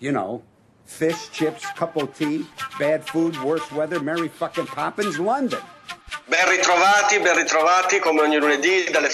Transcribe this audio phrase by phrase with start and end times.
[0.00, 0.42] You know,
[0.86, 2.46] fish, chips, cup of tea,
[2.78, 5.60] bad food, worse weather, Merry fucking Poppins, London.
[6.30, 9.10] Ben ritrovati, ben ritrovati come ogni lunedì dalle,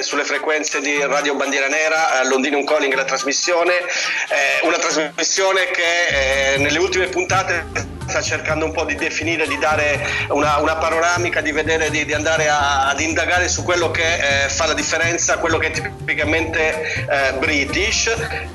[0.00, 6.58] sulle frequenze di Radio Bandiera Nera, Londinium Calling la trasmissione, eh, una trasmissione che eh,
[6.58, 11.52] nelle ultime puntate sta cercando un po' di definire, di dare una, una panoramica, di
[11.52, 15.58] vedere, di, di andare a, ad indagare su quello che eh, fa la differenza, quello
[15.58, 18.06] che è tipicamente eh, British.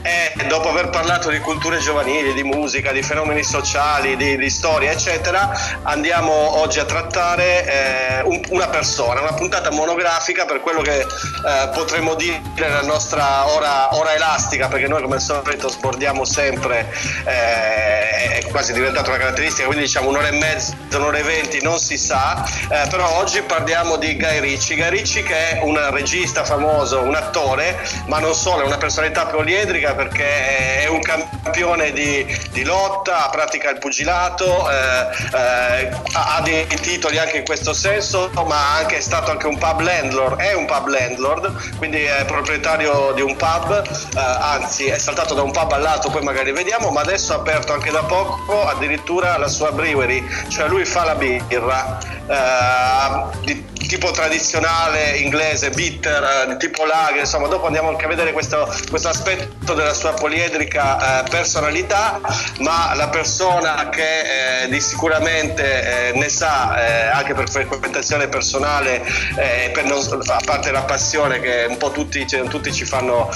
[0.02, 4.92] E dopo aver parlato di culture giovanili, di musica, di fenomeni sociali, di, di storia
[4.92, 11.00] eccetera, andiamo oggi a trattare eh, un, una persona, una puntata monografica per quello che
[11.02, 16.92] eh, potremmo dire nella nostra ora, ora, elastica, perché noi come al solito sbordiamo sempre,
[17.26, 21.62] eh, è quasi diventata una caratteristica caratteristica, quindi diciamo un'ora e mezza, un'ora e venti,
[21.62, 24.76] non si sa, eh, però oggi parliamo di Guy Ricci.
[24.76, 29.26] Guy Ricci che è un regista famoso, un attore, ma non solo, è una personalità
[29.26, 36.68] poliedrica perché è un campione di, di lotta, pratica il pugilato, eh, eh, ha dei
[36.68, 40.66] titoli anche in questo senso, ma anche è stato anche un pub landlord, è un
[40.66, 43.84] pub landlord, quindi è proprietario di un pub,
[44.16, 47.74] eh, anzi è saltato da un pub all'altro, poi magari vediamo, ma adesso ha aperto
[47.74, 54.12] anche da poco addirittura la sua brewery, cioè lui fa la birra eh, di tipo
[54.12, 59.74] tradizionale inglese, bitter, di tipo lager, insomma dopo andiamo anche a vedere questo, questo aspetto
[59.74, 62.20] della sua poliedrica eh, personalità,
[62.60, 69.04] ma la persona che eh, di sicuramente eh, ne sa, eh, anche per frequentazione personale,
[69.36, 73.30] eh, per non, a parte la passione che un po' tutti, tutti ci fanno,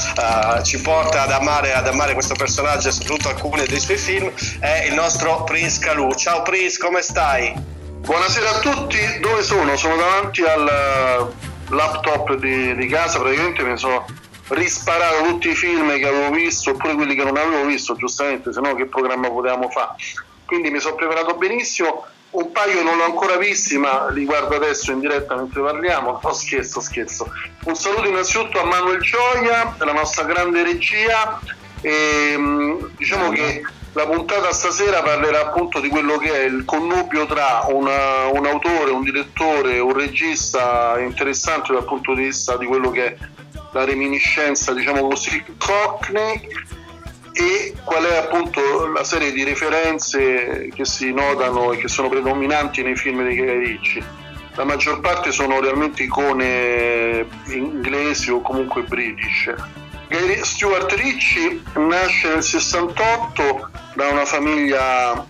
[0.63, 4.85] ci porta ad amare, ad amare questo personaggio e soprattutto alcuni dei suoi film, è
[4.88, 6.13] il nostro Prince Calù.
[6.13, 7.76] Ciao Prince, come stai?
[7.99, 9.75] Buonasera a tutti, dove sono?
[9.75, 14.05] Sono davanti al eh, laptop di, di casa, praticamente mi sono
[14.49, 18.61] risparato tutti i film che avevo visto oppure quelli che non avevo visto, giustamente, se
[18.61, 19.95] no che programma potevamo fare.
[20.45, 24.91] Quindi mi sono preparato benissimo, un paio non l'ho ancora visti, ma li guardo adesso
[24.91, 26.19] in diretta mentre parliamo.
[26.21, 27.29] No, scherzo, scherzo.
[27.65, 31.39] Un saluto innanzitutto a Manuel Gioia, la nostra grande regia.
[31.81, 33.63] E, mm, diciamo che
[33.97, 38.91] la puntata stasera parlerà appunto di quello che è il connubio tra una, un autore,
[38.91, 43.17] un direttore, un regista interessante dal punto di vista di quello che è
[43.71, 46.47] la reminiscenza, diciamo così, Cockney
[47.31, 52.83] e qual è appunto la serie di referenze che si notano e che sono predominanti
[52.83, 54.03] nei film di Guy Ricci.
[54.53, 59.51] La maggior parte sono realmente icone inglesi o comunque british.
[60.57, 65.27] Stuart Ricci nasce nel 68 da una famiglia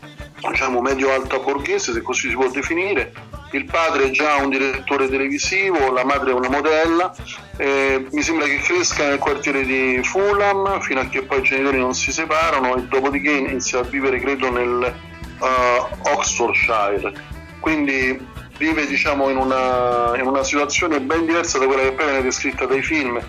[0.50, 3.14] diciamo medio-alta borghese, se così si può definire.
[3.52, 7.16] Il padre è già un direttore televisivo, la madre è una modella.
[7.58, 11.80] Eh, mi sembra che cresca nel quartiere di Fulham fino a che poi i genitori
[11.80, 14.94] non si separano e dopodiché inizia a vivere, credo, nel
[15.40, 17.14] uh, Oxfordshire.
[17.60, 18.20] Quindi
[18.58, 22.66] vive diciamo, in, una, in una situazione ben diversa da quella che poi viene descritta
[22.66, 23.20] dai film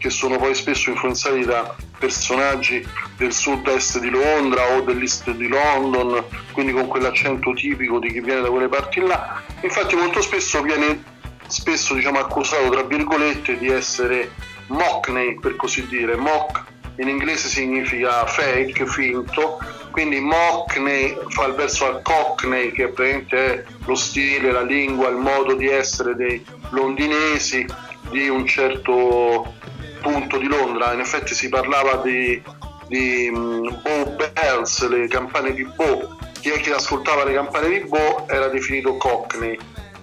[0.00, 2.82] che sono poi spesso influenzati da personaggi
[3.18, 8.40] del sud-est di Londra o dell'est di London, quindi con quell'accento tipico di chi viene
[8.40, 9.42] da quelle parti là.
[9.60, 11.04] Infatti molto spesso viene
[11.46, 14.32] spesso diciamo, accusato tra virgolette di essere
[14.68, 16.64] mockney per così dire, mock
[16.96, 19.58] in inglese significa fake, finto,
[19.90, 25.16] quindi mockney fa il verso al cockney che praticamente è lo stile, la lingua, il
[25.16, 27.66] modo di essere dei londinesi
[28.10, 29.54] di un certo
[30.00, 32.42] punto di Londra, in effetti si parlava di,
[32.88, 37.80] di um, Bow Bells, le campane di Bow, chi è che ascoltava le campane di
[37.80, 39.58] Bow era definito Cockney,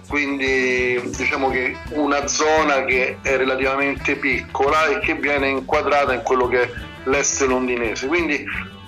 [0.08, 6.48] quindi diciamo che una zona che è relativamente piccola e che viene inquadrata in quello
[6.48, 6.70] che è
[7.04, 8.06] l'est londinese.
[8.06, 8.44] Quindi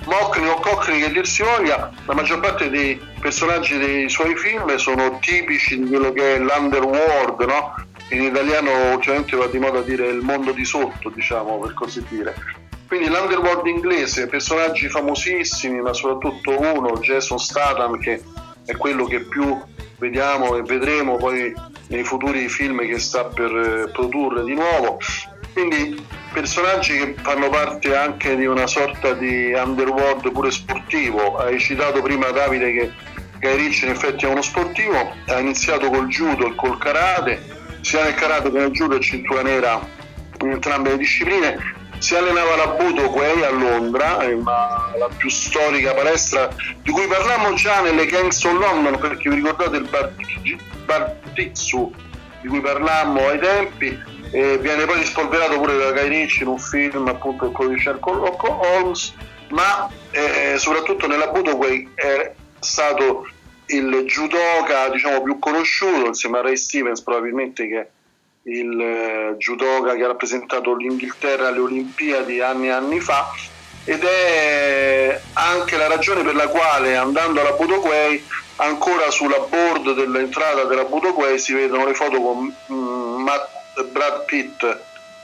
[0.06, 4.74] Mockney o Cockney che dir si voglia, la maggior parte dei personaggi dei suoi film
[4.76, 7.74] sono tipici di quello che è l'underworld, no?
[8.10, 12.34] In italiano ultimamente va di moda dire il mondo di sotto, diciamo per così dire.
[12.86, 18.20] Quindi l'underworld inglese, personaggi famosissimi, ma soprattutto uno, Jason Statham, che
[18.64, 19.56] è quello che più
[19.98, 21.54] vediamo e vedremo poi
[21.88, 24.98] nei futuri film che sta per eh, produrre di nuovo.
[25.52, 31.36] Quindi personaggi che fanno parte anche di una sorta di underworld pure sportivo.
[31.36, 32.92] Hai citato prima Davide che
[33.38, 38.04] Guy Ricci in effetti è uno sportivo, ha iniziato col judo e col karate, sia
[38.04, 39.80] nel karate che nel judo e cintura nera
[40.40, 41.78] in entrambe le discipline.
[41.98, 46.48] Si allenava alla Budo Quay a Londra, la più storica palestra
[46.82, 49.86] di cui parlammo già nelle Gangs of London, perché vi ricordate il
[50.86, 56.58] Bar, di cui parlammo ai tempi, e viene poi rispolverato pure da Guy in un
[56.58, 59.14] film appunto il di Sherlock Holmes
[59.50, 63.28] ma eh, soprattutto nella Budoway è stato
[63.70, 67.86] il judoka diciamo più conosciuto insieme a Ray Stevens probabilmente che è
[68.44, 73.30] il eh, judoka che ha rappresentato l'Inghilterra alle Olimpiadi anni e anni fa
[73.84, 78.22] ed è anche la ragione per la quale andando alla Budoway
[78.56, 84.78] ancora sulla board dell'entrata della Budoway si vedono le foto con mm, Matt, Brad Pitt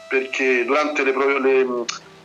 [0.09, 1.67] perché durante le, le,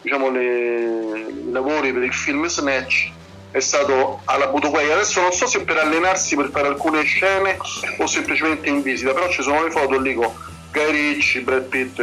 [0.01, 3.12] diciamo, le, i lavori per il film Snatch
[3.51, 7.58] è stato alla Budoway adesso non so se per allenarsi per fare alcune scene
[7.98, 10.31] o semplicemente in visita però ci sono le foto lì con
[10.72, 12.00] Guy Ritchie, Brad Pitt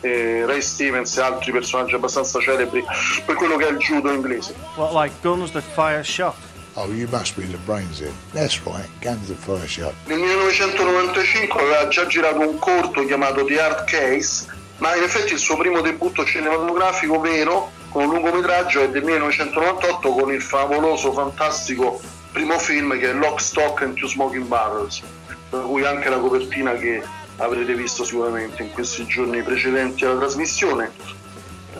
[0.00, 2.84] e Ray Stevens e altri personaggi abbastanza celebri
[3.24, 6.36] per quello che è il judo inglese What, like guns that fire shot?
[6.76, 8.12] Oh, you must be the brains in.
[8.32, 9.94] That's right, guns that fire shot.
[10.06, 14.46] Nel 1995 aveva già girato un corto chiamato The Hard Case,
[14.78, 20.10] ma in effetti il suo primo debutto cinematografico vero con un lungometraggio è del 1998
[20.14, 22.00] con il favoloso, fantastico
[22.32, 25.00] primo film che è Lock, Stock and Two Smoking Barrels,
[25.48, 27.00] per cui anche la copertina che
[27.36, 30.90] avrete visto sicuramente in questi giorni precedenti alla trasmissione.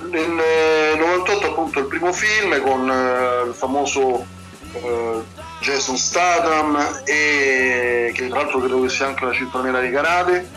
[0.08, 4.24] Nel 98 appunto il primo film con eh, il famoso
[4.72, 5.20] eh,
[5.58, 10.48] Jason Statham e che tra l'altro credo che sia anche una cintura nera di karate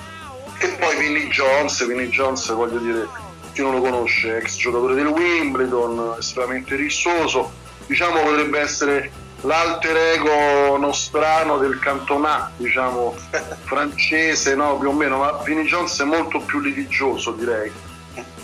[0.59, 3.25] e poi Vinnie Jones, Vinnie Jones voglio dire
[3.57, 7.51] chi non lo conosce, ex giocatore del Wimbledon, estremamente rissoso,
[7.87, 9.11] diciamo potrebbe essere
[9.41, 13.15] l'alter ego nostrano del Cantona, diciamo
[13.65, 17.71] francese, no, più o meno, ma Vinnie Jones è molto più litigioso direi.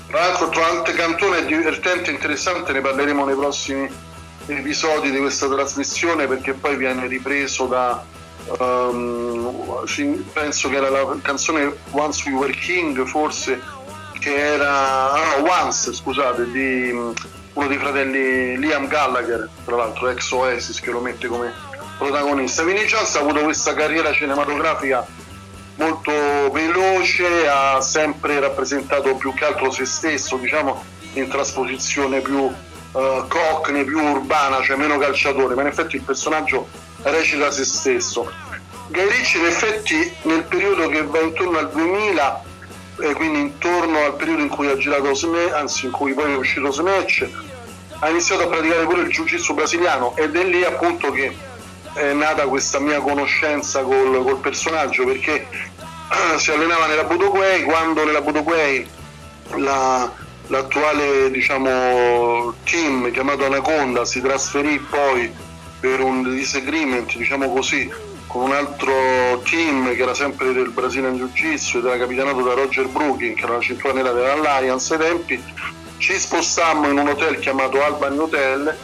[0.08, 3.88] Tra l'altro Trante Cantone è divertente e interessante, ne parleremo nei prossimi
[4.48, 8.04] episodi di questa trasmissione perché poi viene ripreso da
[8.60, 13.62] um, penso che era la canzone Once We Were King forse
[14.24, 17.14] che era ah, no, Once scusate di um,
[17.54, 21.52] uno dei fratelli Liam Gallagher tra l'altro ex Oasis che lo mette come
[21.98, 25.06] protagonista Vinnie Jones ha avuto questa carriera cinematografica
[25.76, 26.12] molto
[26.52, 32.40] veloce ha sempre rappresentato più che altro se stesso diciamo in trasposizione più
[32.94, 36.68] uh, cockney, più urbana, cioè meno calciatore, ma in effetti il personaggio
[37.04, 38.32] recita se stesso.
[38.88, 42.44] Guy Ritchie in effetti nel periodo che va intorno al 2000,
[43.00, 46.36] eh, quindi intorno al periodo in cui ha girato Snatch, anzi in cui poi è
[46.36, 47.28] uscito Snatch,
[48.00, 50.16] ha iniziato a praticare pure il jiu-jitsu brasiliano.
[50.16, 51.36] Ed è lì appunto che
[51.94, 55.48] è nata questa mia conoscenza col, col personaggio perché
[56.38, 58.88] si allenava nella Budoway, quando nella Budoway
[59.56, 60.12] la,
[60.48, 65.32] l'attuale diciamo, team chiamato Anaconda si trasferì poi
[65.80, 67.92] per un disagreement diciamo così
[68.34, 72.88] con un altro team che era sempre del Brazilian Jiu-Jitsu ed era capitanato da Roger
[72.88, 75.44] Brooking che era la cintura nera dell'Alliance ai tempi
[76.00, 78.76] ci spostammo in un hotel chiamato Albany Hotel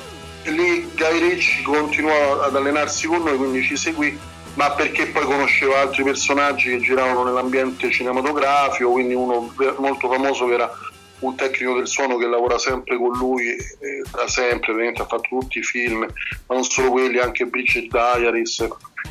[0.43, 4.15] e lì Guy Ritchie continuò ad allenarsi con noi quindi ci seguì
[4.53, 10.53] ma perché poi conosceva altri personaggi che giravano nell'ambiente cinematografico quindi uno molto famoso che
[10.53, 10.71] era
[11.19, 15.27] un tecnico del suono che lavora sempre con lui eh, da sempre, ovviamente ha fatto
[15.27, 16.07] tutti i film,
[16.47, 18.67] ma non solo quelli, anche Bridget Diaries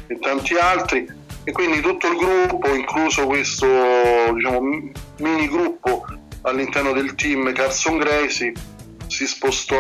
[0.06, 1.08] e tanti altri.
[1.44, 3.66] E quindi tutto il gruppo, incluso questo
[4.34, 4.60] diciamo,
[5.18, 6.04] mini gruppo
[6.42, 8.52] all'interno del team Carson Gracie,
[9.06, 9.76] si spostò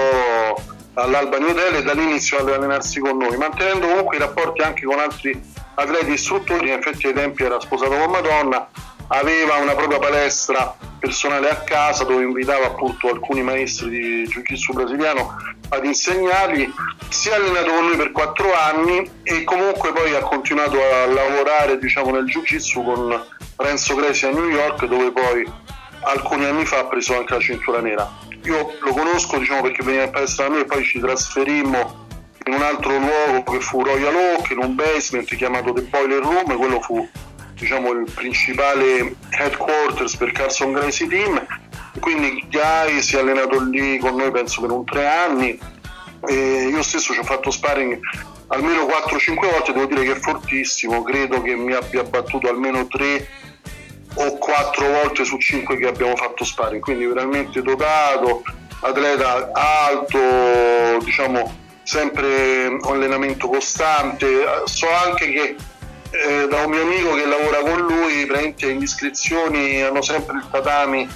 [0.94, 4.84] all'Albany Hotel e da lì iniziò ad allenarsi con noi, mantenendo comunque i rapporti anche
[4.84, 5.40] con altri
[5.74, 8.68] atleti istruttori, in effetti ai tempi era sposato con Madonna,
[9.08, 15.36] aveva una propria palestra personale a casa dove invitava appunto alcuni maestri di jiu-jitsu brasiliano
[15.70, 16.70] ad insegnargli,
[17.08, 21.78] si è allenato con noi per quattro anni e comunque poi ha continuato a lavorare
[21.78, 23.24] diciamo, nel jiu-jitsu con
[23.56, 25.50] Renzo Gresi a New York dove poi
[26.00, 28.10] alcuni anni fa ha preso anche la cintura nera.
[28.44, 32.06] Io lo conosco diciamo, perché veniva in palestra da me e poi ci trasferimmo
[32.46, 36.56] in un altro luogo che fu Royal Oak, in un basement chiamato The Boiler Room,
[36.56, 37.06] quello fu
[37.58, 41.44] diciamo, il principale headquarters per Carson Gracie Team.
[42.00, 45.58] Quindi Guy si è allenato lì con noi penso per un tre anni.
[46.26, 47.98] E io stesso ci ho fatto sparring
[48.48, 53.28] almeno 4-5 volte, devo dire che è fortissimo, credo che mi abbia battuto almeno 3
[54.14, 58.42] o 4 volte su 5 che abbiamo fatto sparring, quindi veramente dotato,
[58.80, 64.26] atleta alto, diciamo sempre un allenamento costante,
[64.64, 65.56] so anche che
[66.10, 70.46] eh, da un mio amico che lavora con lui, praticamente in iscrizioni hanno sempre il
[70.50, 71.08] tatami,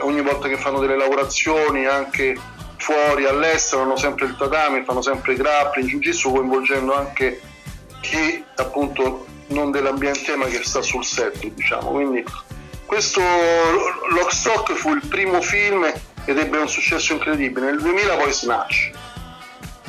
[0.00, 2.36] ogni volta che fanno delle lavorazioni anche
[2.76, 7.40] fuori all'estero hanno sempre il tatami, fanno sempre grappling, jiu-jitsu coinvolgendo anche
[8.00, 12.24] chi appunto non dell'ambiente ma che sta sul set diciamo, quindi
[12.86, 15.84] questo Lock Stock fu il primo film
[16.24, 17.66] ed ebbe un successo incredibile.
[17.66, 18.90] Nel 2000 poi Snatch.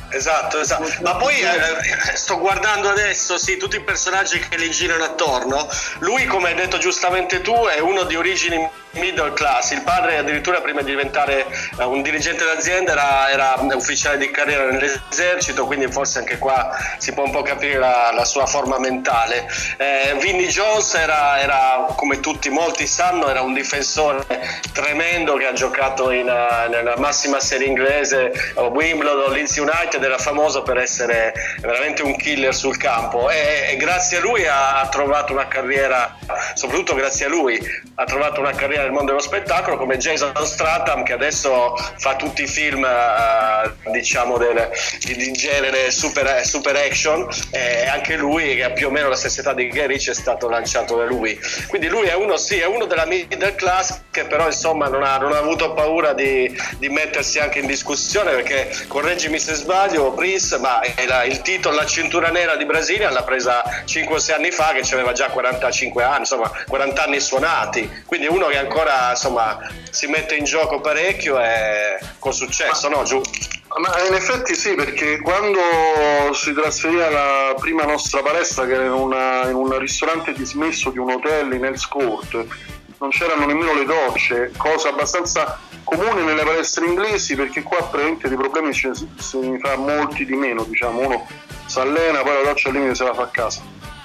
[0.09, 0.89] Esatto, esatto.
[1.01, 5.67] Ma poi eh, sto guardando adesso, sì, tutti i personaggi che gli girano attorno.
[5.99, 9.71] Lui, come hai detto giustamente tu, è uno di origini middle class.
[9.71, 11.45] Il padre, addirittura, prima di diventare
[11.79, 17.13] eh, un dirigente d'azienda, era, era, ufficiale di carriera nell'esercito, quindi forse anche qua si
[17.13, 19.47] può un po' capire la, la sua forma mentale.
[19.77, 24.25] Eh, Vinnie Jones era, era, come tutti molti sanno, era un difensore
[24.73, 30.05] tremendo che ha giocato in, uh, nella massima serie inglese, uh, Wimbledon, Leeds United ed
[30.05, 34.79] era famoso per essere veramente un killer sul campo e, e grazie a lui ha,
[34.79, 36.17] ha, trovato una carriera,
[36.55, 37.59] soprattutto grazie a lui,
[37.95, 42.43] ha trovato una carriera nel mondo dello spettacolo come Jason Stratham che adesso fa tutti
[42.43, 44.69] i film uh, diciamo del,
[45.03, 49.15] di, di, genere super, super action e anche lui che ha più o meno la
[49.15, 51.37] stessa età di Gary è stato lanciato da lui.
[51.67, 55.17] Quindi lui è uno, sì, è uno della middle class che però insomma non ha,
[55.17, 60.11] non ha avuto paura di, di mettersi anche in discussione perché correggimi se sbaglio sbaglio
[60.11, 64.71] Prince, ma la, il titolo La cintura nera di Brasilia l'ha presa 5-6 anni fa
[64.73, 69.57] che aveva già 45 anni, insomma 40 anni suonati, quindi uno che ancora insomma
[69.89, 73.21] si mette in gioco parecchio e con successo, ma, no Giù?
[73.79, 75.59] Ma in effetti sì, perché quando
[76.33, 80.97] si trasferì alla prima nostra palestra, che era in, una, in un ristorante dismesso di
[80.97, 82.45] un hotel in Hells Court,
[82.99, 88.35] non c'erano nemmeno le docce, cosa abbastanza comune nelle palestre inglesi perché qua praticamente di
[88.35, 88.91] problemi ce
[89.41, 91.27] ne fa molti di meno, diciamo, uno
[91.65, 93.61] si allena, poi la doccia al limite se la fa a casa.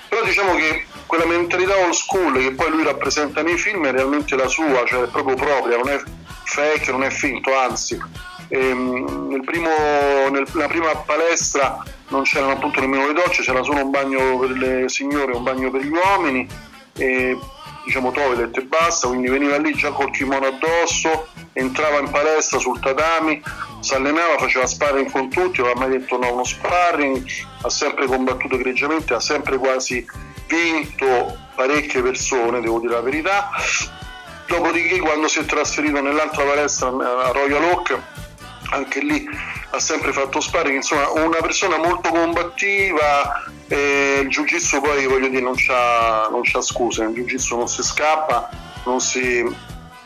[0.09, 4.37] Però diciamo che quella mentalità old school che poi lui rappresenta nei film è realmente
[4.37, 6.01] la sua, cioè è proprio propria, non è
[6.45, 7.99] fake, non è finto, anzi.
[8.49, 9.71] Ehm, nel primo,
[10.31, 14.89] nella prima palestra non c'erano appunto nemmeno le docce, c'era solo un bagno per le
[14.89, 16.47] signore e un bagno per gli uomini.
[16.97, 17.37] E,
[17.85, 22.81] diciamo toilet e basta, quindi veniva lì già col kimono addosso, entrava in palestra sul
[22.81, 23.43] tatami,
[23.81, 27.25] si allenava, faceva sparring con tutti, non ha mai detto no uno sparring,
[27.63, 30.05] ha sempre combattuto egregiamente, ha sempre quasi
[30.47, 33.51] vinto parecchie persone, devo dire la verità.
[34.47, 37.99] Dopodiché quando si è trasferito nell'altra palestra a Royal Oak,
[38.71, 39.27] anche lì
[39.71, 45.29] ha sempre fatto sparring, insomma una persona molto combattiva, e il jiu jitsu poi voglio
[45.29, 48.49] dire non c'ha, non c'ha scuse, nel jiu jitsu non si scappa,
[48.85, 49.43] non si,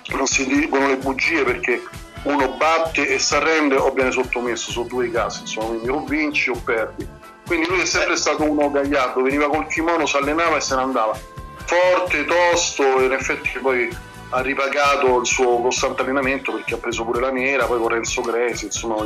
[0.09, 1.83] non si dicono le bugie perché
[2.23, 6.51] uno batte e si arrende o viene sottomesso, sono due casi, insomma, quindi o vinci
[6.51, 7.07] o perdi.
[7.47, 10.83] Quindi lui è sempre stato uno gagliardo, veniva col kimono, si allenava e se ne
[10.83, 11.19] andava.
[11.65, 13.89] Forte, tosto, in effetti poi
[14.31, 18.21] ha ripagato il suo costante allenamento perché ha preso pure la nera, poi con Renzo
[18.21, 18.97] Gresi, insomma,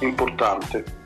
[0.00, 1.03] importante.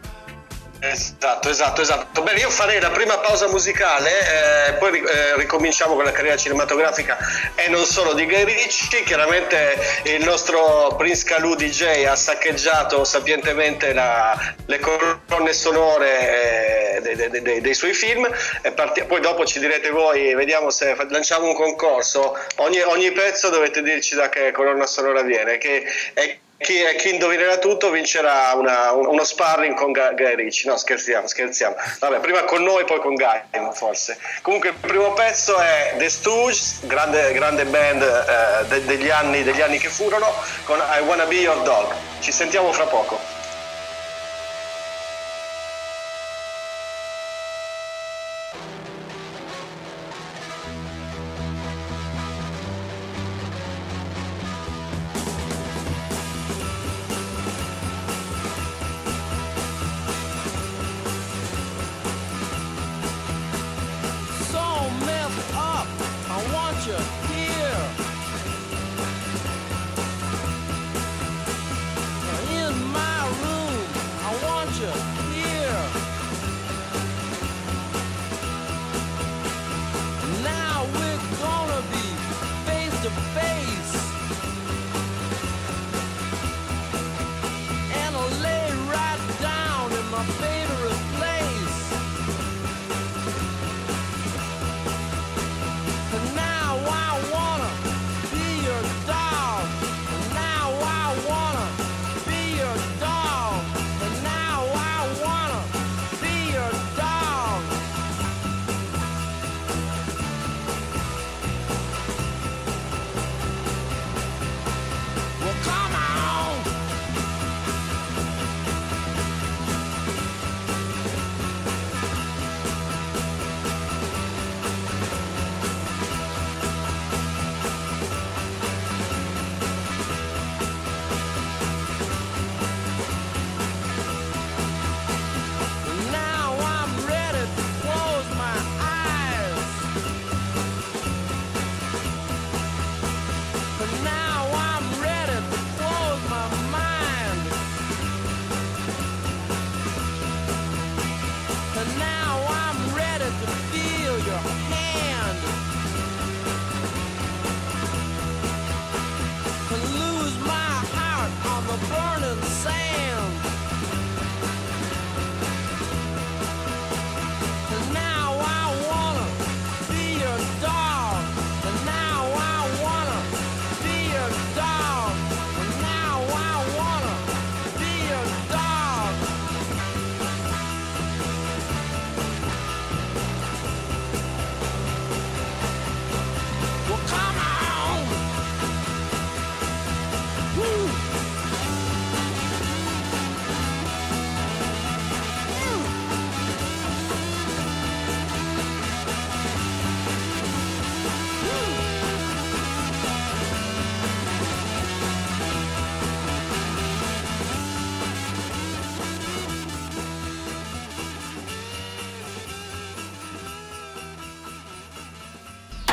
[0.80, 2.22] Esatto, esatto, esatto.
[2.22, 7.18] Bene, io farei la prima pausa musicale, eh, poi eh, ricominciamo con la carriera cinematografica
[7.56, 9.02] e non solo di Guy Ritchie.
[9.02, 17.16] Chiaramente il nostro Prince Calù DJ ha saccheggiato sapientemente la, le colonne sonore eh, dei,
[17.16, 18.28] dei, dei, dei, suoi film.
[18.74, 22.38] Parti- poi dopo ci direte voi, vediamo se lanciamo un concorso.
[22.56, 25.58] Ogni, ogni pezzo dovete dirci da che colonna sonora viene.
[25.58, 30.66] Che è chi, chi, indovinerà tutto vincerà una, uno sparring con Guy Ricci.
[30.66, 31.76] No, scherziamo, scherziamo.
[32.00, 34.18] Vabbè, prima con noi, poi con Guy, forse.
[34.42, 39.60] Comunque, il primo pezzo è The Stooges, grande, grande band eh, de, degli, anni, degli
[39.60, 40.32] anni che furono,
[40.64, 41.94] con I Wanna Be Your Dog.
[42.20, 43.37] Ci sentiamo fra poco.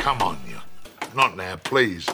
[0.06, 0.60] Come on, you.
[1.14, 2.06] Not now, please.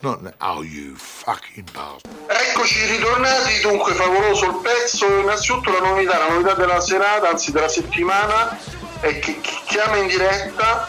[0.00, 0.30] Not now.
[0.40, 2.08] Oh, you fucking bastard.
[2.28, 7.66] Eccoci ritornati, dunque favoloso il pezzo, innanzitutto la novità, la novità della serata, anzi della
[7.66, 8.56] settimana,
[9.00, 10.86] è che chi chiama in diretta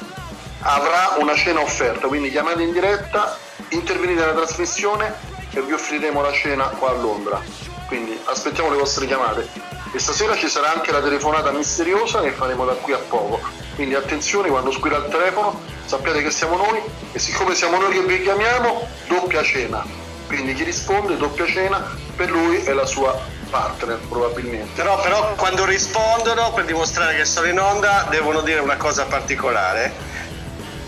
[0.59, 3.35] avrà una cena offerta, quindi chiamate in diretta,
[3.69, 5.11] intervenite nella trasmissione
[5.49, 7.41] e vi offriremo la cena qua a Londra.
[7.87, 9.49] Quindi aspettiamo le vostre chiamate.
[9.91, 13.62] E stasera ci sarà anche la telefonata misteriosa che faremo da qui a poco.
[13.83, 18.01] Quindi attenzione quando squilla il telefono, sappiate che siamo noi e siccome siamo noi che
[18.03, 19.85] vi chiamiamo, doppia cena.
[20.25, 23.19] Quindi chi risponde, doppia cena, per lui e la sua
[23.49, 24.81] partner probabilmente.
[24.81, 29.91] Però, però quando rispondono per dimostrare che sono in onda devono dire una cosa particolare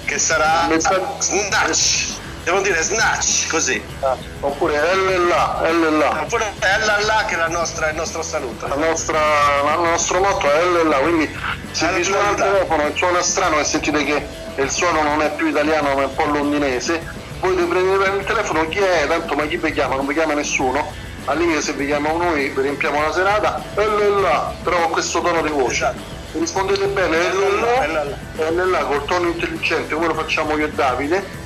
[0.05, 2.14] che sarà Messaggio- snatch.
[2.45, 3.81] Devono dire snatch così.
[4.01, 6.21] Ah, Oppure L là, L là.
[6.21, 8.67] Oppure là che è la nostra, il nostro saluto.
[8.67, 9.17] La nostra,
[9.63, 11.27] la- il nostro motto è L là, quindi
[11.71, 14.27] se vi suona il telefono e suona strano e sentite che
[14.57, 17.01] il suono non è più italiano ma è un po' londinese,
[17.39, 19.07] voi dovete prendere il telefono, chi è?
[19.07, 19.95] Tanto ma chi vi chiama?
[19.95, 20.93] Non vi chiama nessuno.
[21.25, 25.19] Al limite se vi chiamiamo noi vi riempiamo la serata, L là, però con questo
[25.19, 25.73] tono di voce.
[25.73, 26.13] Esatto.
[26.33, 30.65] Rispondete bene, L L là, là, L là, col tono intelligente, come lo facciamo io
[30.65, 31.43] e Davide,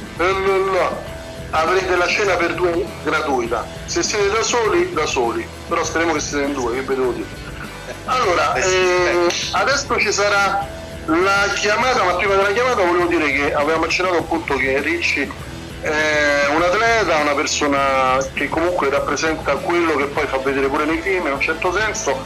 [1.51, 3.65] avrete la cena per due gratuita.
[3.85, 7.11] Se siete da soli, da soli, però speriamo che siete in due, che ve devo
[7.11, 7.27] dire.
[8.05, 10.67] Allora, Eh eh, adesso ci sarà
[11.05, 15.31] la chiamata, ma prima della chiamata volevo dire che avevamo accennato appunto che Ricci
[15.81, 20.99] è un atleta, una persona che comunque rappresenta quello che poi fa vedere pure nei
[20.99, 22.21] film in un certo senso,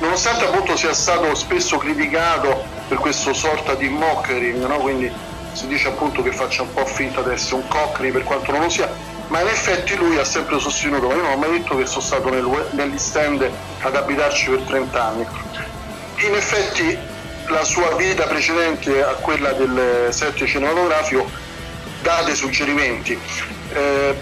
[0.00, 4.76] nonostante appunto sia stato spesso criticato per questo sorta di mockering, no?
[4.78, 5.12] quindi
[5.54, 8.62] si dice appunto che faccia un po' finta di essere un cockney per quanto non
[8.62, 8.90] lo sia,
[9.28, 12.00] ma in effetti lui ha sempre sostenuto, ma io non ho mai detto che sono
[12.00, 13.48] stato nel, negli stand
[13.80, 15.26] ad abitarci per 30 anni.
[16.26, 16.98] In effetti
[17.46, 21.28] la sua vita precedente a quella del set cinematografico
[22.02, 23.18] dà dei suggerimenti.
[23.72, 24.16] Eh,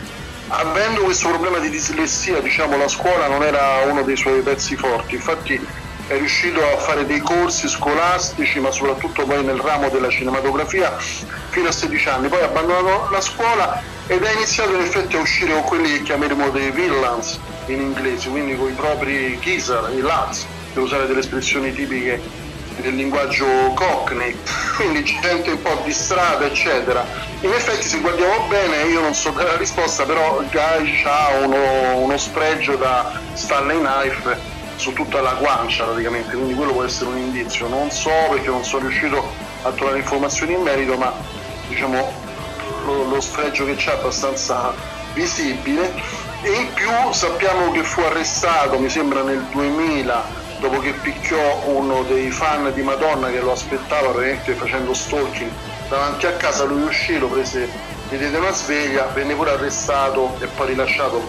[0.49, 5.15] avendo questo problema di dislessia, diciamo, la scuola non era uno dei suoi pezzi forti,
[5.15, 5.61] infatti
[6.07, 11.69] è riuscito a fare dei corsi scolastici, ma soprattutto poi nel ramo della cinematografia fino
[11.69, 15.53] a 16 anni, poi ha abbandonato la scuola ed ha iniziato in effetti a uscire
[15.53, 20.47] con quelli che chiameremo dei villains in inglese, quindi con i propri geezer, i lads,
[20.73, 22.21] per usare delle espressioni tipiche
[22.81, 24.37] del linguaggio cockney,
[24.77, 27.05] quindi gente un po' di strada, eccetera.
[27.41, 31.97] In effetti, se guardiamo bene, io non so dare la risposta, però Guy ha uno,
[31.99, 37.19] uno spregio da Stanley Knife su tutta la guancia praticamente, quindi quello può essere un
[37.19, 37.69] indizio.
[37.69, 39.25] Non so perché non sono riuscito
[39.63, 41.15] a trovare informazioni in merito, ma
[41.69, 42.13] diciamo
[42.85, 44.75] lo, lo sfregio che c'è è abbastanza
[45.13, 45.93] visibile
[46.43, 50.25] e in più sappiamo che fu arrestato, mi sembra nel 2000,
[50.59, 55.51] dopo che picchiò uno dei fan di Madonna che lo aspettava praticamente facendo stalking
[55.89, 57.69] davanti a casa, lui uscì, lo prese,
[58.09, 61.23] gli diede una sveglia, venne pure arrestato e poi rilasciato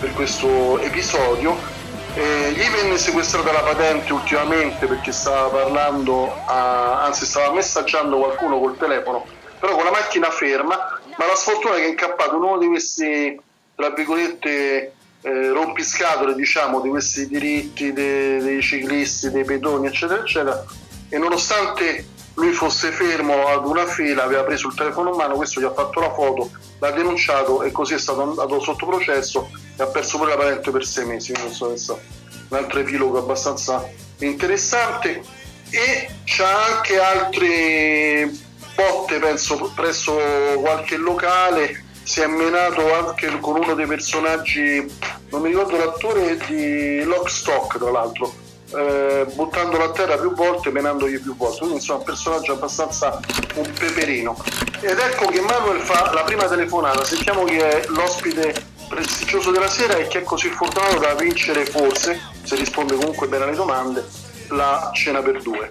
[0.00, 1.73] per questo episodio.
[2.16, 8.60] Eh, gli venne sequestrata la patente ultimamente perché stava parlando, a- anzi stava messaggiando qualcuno
[8.60, 9.26] col telefono,
[9.58, 12.68] però con la macchina ferma, ma la sfortuna è che è incappato in uno di
[12.68, 13.40] questi,
[13.74, 20.64] tra virgolette, eh, rompiscatole, diciamo, di questi diritti de- dei ciclisti, dei pedoni, eccetera, eccetera,
[21.08, 25.60] e nonostante lui fosse fermo ad una fila, aveva preso il telefono in mano, questo
[25.60, 29.82] gli ha fatto la foto, l'ha denunciato e così è stato andato sotto processo e
[29.82, 33.18] ha perso pure la patente per sei mesi, quindi insomma, questo è un altro epilogo
[33.18, 35.22] abbastanza interessante.
[35.70, 38.30] E c'ha anche altre
[38.76, 40.14] botte, penso, presso
[40.60, 44.86] qualche locale, si è menato anche con uno dei personaggi,
[45.30, 48.32] non mi ricordo l'attore di Lockstock tra l'altro,
[48.72, 51.58] eh, buttandolo a terra più volte, menandogli più volte.
[51.58, 53.18] Quindi insomma un personaggio abbastanza
[53.54, 54.36] un peperino.
[54.80, 59.96] Ed ecco che Manuel fa la prima telefonata, sentiamo chi è l'ospite prestigioso della sera
[59.96, 64.04] e chi è così fortunato da vincere forse, se risponde comunque bene alle domande,
[64.48, 65.70] la cena per due.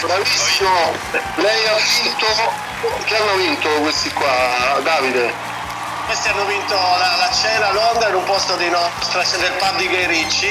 [0.00, 0.92] Bravissimo,
[1.36, 2.26] lei ha vinto,
[3.04, 5.55] che hanno vinto questi qua, Davide?
[6.06, 9.76] Questi hanno vinto la, la cena a Londra in un posto di nostra, del pub
[9.76, 10.48] di Guy Ricci,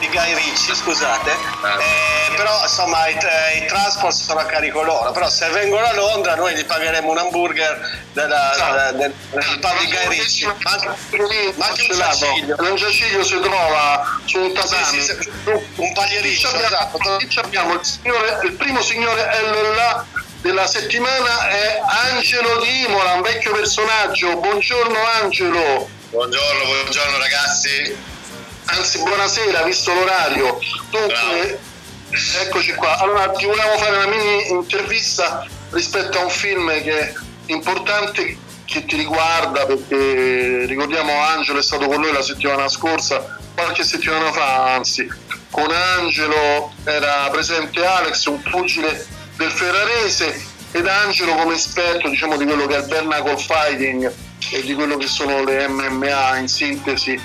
[0.00, 1.30] di Guy Ricci, scusate.
[1.30, 6.34] Eh, però insomma i, i transport sono a carico loro, però se vengono a Londra
[6.34, 8.96] noi gli pagheremo un hamburger della, Esatto.
[8.96, 10.44] del, del pub di Guy Ricci.
[10.46, 10.88] Ma anche,
[11.56, 12.56] ma anche un giaciglio.
[12.58, 14.84] Un giaciglio si trova su un tatami.
[14.84, 15.30] sì, sì,
[15.76, 17.40] un pagliericcio, abbiamo, esatto.
[17.40, 20.04] abbiamo il, signore- il primo signore L là
[20.40, 21.80] della settimana è
[22.12, 24.36] Angelo di Imola, un vecchio personaggio.
[24.36, 25.88] Buongiorno Angelo.
[26.10, 27.96] Buongiorno, buongiorno ragazzi.
[28.66, 30.58] Anzi, buonasera, visto l'orario.
[30.90, 31.58] Dunque,
[32.42, 32.98] eccoci qua.
[32.98, 37.14] Allora, ti volevamo fare una mini intervista rispetto a un film che è
[37.46, 43.82] importante che ti riguarda perché ricordiamo Angelo è stato con noi la settimana scorsa, qualche
[43.82, 45.10] settimana fa anzi,
[45.50, 49.06] con Angelo era presente Alex, un pugile
[49.38, 54.12] del Ferrarese ed Angelo come esperto diciamo di quello che è il Bernacle Fighting
[54.50, 57.18] e di quello che sono le MMA in sintesi.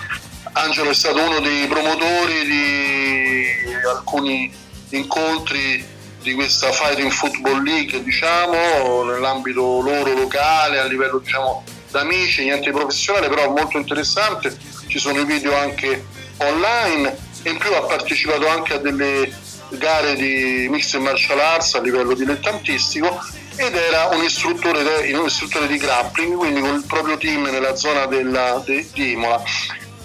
[0.54, 3.46] Angelo è stato uno dei promotori di
[3.92, 4.54] alcuni
[4.90, 5.84] incontri
[6.22, 13.28] di questa Fighting Football League, diciamo, nell'ambito loro locale, a livello diciamo d'amici, niente professionale,
[13.28, 14.56] però molto interessante.
[14.88, 16.06] Ci sono i video anche
[16.38, 19.42] online e in più ha partecipato anche a delle
[19.78, 23.20] gare di mixed martial arts a livello dilettantistico
[23.56, 28.06] ed era un istruttore, un istruttore di grappling, quindi con il proprio team nella zona
[28.06, 29.42] della, de, di Imola.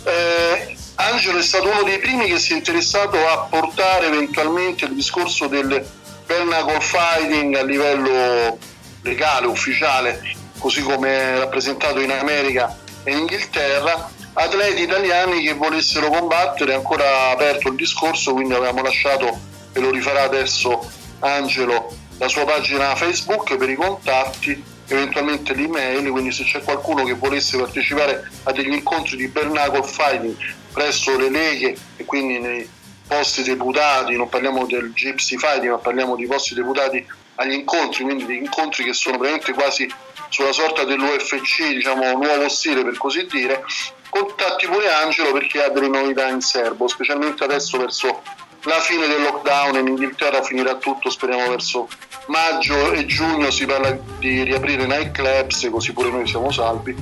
[0.05, 4.95] Eh, Angelo è stato uno dei primi che si è interessato a portare eventualmente il
[4.95, 5.87] discorso del
[6.27, 8.59] Bernacle Fighting a livello
[9.03, 10.21] legale, ufficiale,
[10.59, 17.31] così come è rappresentato in America e in Inghilterra, atleti italiani che volessero combattere, ancora
[17.31, 19.39] aperto il discorso, quindi avevamo lasciato,
[19.79, 26.33] e lo rifarà adesso Angelo, la sua pagina Facebook per i contatti, eventualmente l'email, quindi
[26.33, 30.37] se c'è qualcuno che volesse partecipare a degli incontri di Bernacle Fighting
[30.73, 32.69] presso le leghe e quindi nei
[33.07, 37.05] posti deputati, non parliamo del Gypsy Fighting, ma parliamo di posti deputati
[37.37, 39.91] agli incontri, quindi di incontri che sono veramente quasi
[40.29, 43.65] sulla sorta dell'UFC, diciamo nuovo stile per così dire,
[44.11, 48.23] contatti pure Angelo perché ha delle novità in serbo, specialmente adesso verso
[48.69, 51.89] la fine del lockdown in Inghilterra finirà tutto, speriamo verso
[52.27, 56.95] maggio e giugno si parla di riaprire nightclubs, così pure noi siamo salvi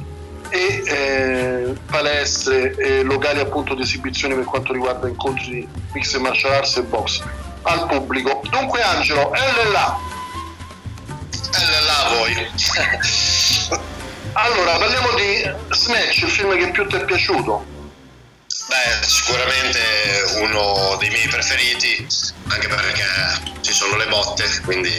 [0.48, 6.52] e eh, palestre e locali appunto di esibizione per quanto riguarda incontri di mix martial
[6.52, 7.22] arts e box
[7.62, 8.40] al pubblico.
[8.48, 9.98] Dunque Angelo, L là.
[11.50, 12.48] L là voi.
[14.34, 17.74] allora, parliamo di Snatch, il film che più ti è piaciuto.
[18.68, 19.80] Beh, sicuramente
[20.38, 22.04] uno dei miei preferiti,
[22.48, 23.04] anche perché
[23.60, 24.90] ci sono le botte, quindi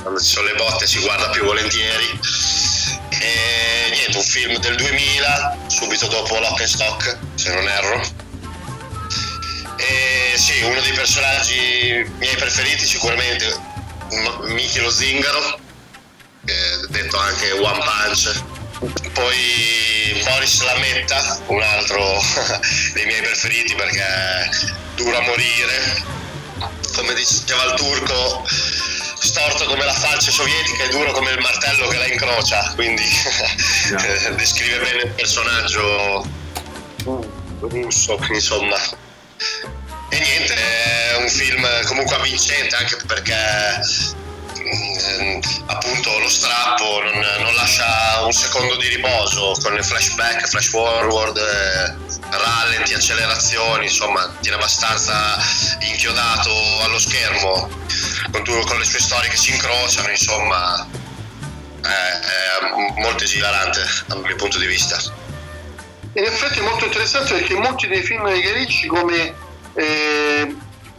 [0.00, 2.20] quando ci sono le botte si guarda più volentieri
[3.08, 8.00] e niente, un film del 2000, subito dopo Lock and Stock, se non erro.
[9.76, 13.70] E sì, uno dei personaggi miei preferiti sicuramente
[14.42, 15.58] Miki lo Zingaro,
[16.88, 18.51] detto anche One Punch.
[18.82, 22.20] Poi Boris Lametta, un altro
[22.94, 24.50] dei miei preferiti perché
[24.96, 26.10] dura a morire.
[26.92, 28.44] Come diceva il turco,
[29.20, 33.04] storto come la falce sovietica e duro come il martello che la incrocia, quindi
[33.88, 34.30] yeah.
[34.34, 36.28] descrive bene il personaggio
[37.60, 38.76] russo, insomma.
[40.08, 43.80] E niente, è un film comunque avvincente anche perché
[45.66, 51.36] appunto lo strappo non, non, lascia un secondo di riposo con il flashback, flash forward,
[51.36, 51.94] eh,
[52.30, 55.38] rallenti, accelerazioni, insomma tiene abbastanza
[55.80, 56.50] inchiodato
[56.82, 57.68] allo schermo
[58.30, 60.86] con, con le sue storie che si incrociano, insomma
[61.82, 64.98] è, è molto esilarante dal mio punto di vista.
[66.14, 69.34] In effetti è molto interessante perché molti dei film di Caricci come
[69.74, 70.56] eh,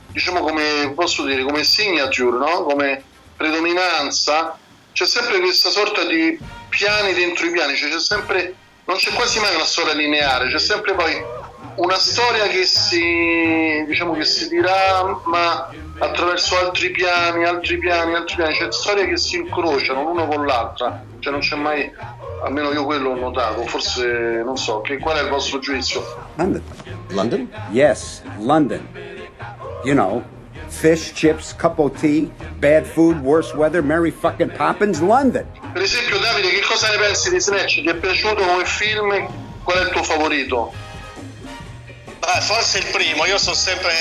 [0.07, 2.63] diciamo come posso dire come signature, no?
[2.63, 3.03] come
[3.35, 4.57] predominanza,
[4.91, 6.37] c'è sempre questa sorta di
[6.69, 10.59] piani dentro i piani, cioè c'è sempre non c'è quasi mai una storia lineare, c'è
[10.59, 11.15] sempre poi
[11.75, 15.69] una storia che si, diciamo che si dirama
[15.99, 21.03] attraverso altri piani, altri piani, altri piani, c'è storie che si incrociano l'uno con l'altra,
[21.19, 21.89] cioè non c'è mai,
[22.43, 26.03] almeno io quello ho notato, forse non so, che, qual è il vostro giudizio?
[26.35, 26.63] London.
[27.09, 27.49] London?
[27.71, 28.85] Yes, London.
[29.83, 30.23] You know,
[30.73, 35.45] fish, chips, cup of tea, bad food, worse weather, Mary fucking Poppins, London.
[35.73, 37.81] Per esempio Davide, che cosa ne pensi di Snatch?
[37.81, 39.27] Ti è piaciuto come film?
[39.63, 40.73] Qual è il tuo favorito?
[42.25, 43.93] Beh, forse il primo, io sono sempre,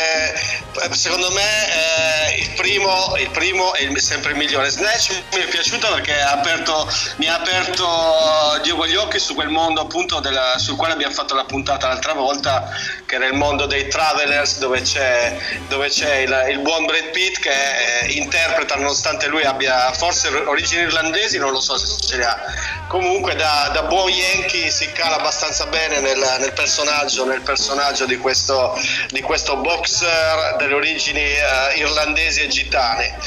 [0.93, 4.71] secondo me eh, il, primo, il primo è sempre il migliore.
[4.71, 9.35] Snatch mi è piaciuto perché ha aperto, mi ha aperto Dio con gli occhi su
[9.35, 12.71] quel mondo appunto della, sul quale abbiamo fatto la puntata l'altra volta,
[13.07, 17.41] che era il mondo dei travelers dove c'è, dove c'è il, il, buon Brad Pitt
[17.41, 17.51] che
[18.03, 22.41] eh, interpreta, nonostante lui abbia forse origini irlandesi, non lo so se ce le ha.
[22.87, 28.19] Comunque da, da buon Yankee si cala abbastanza bene nel, nel personaggio, nel personaggio di
[28.19, 33.19] questo, di questo boxer delle origini uh, irlandesi e gitane.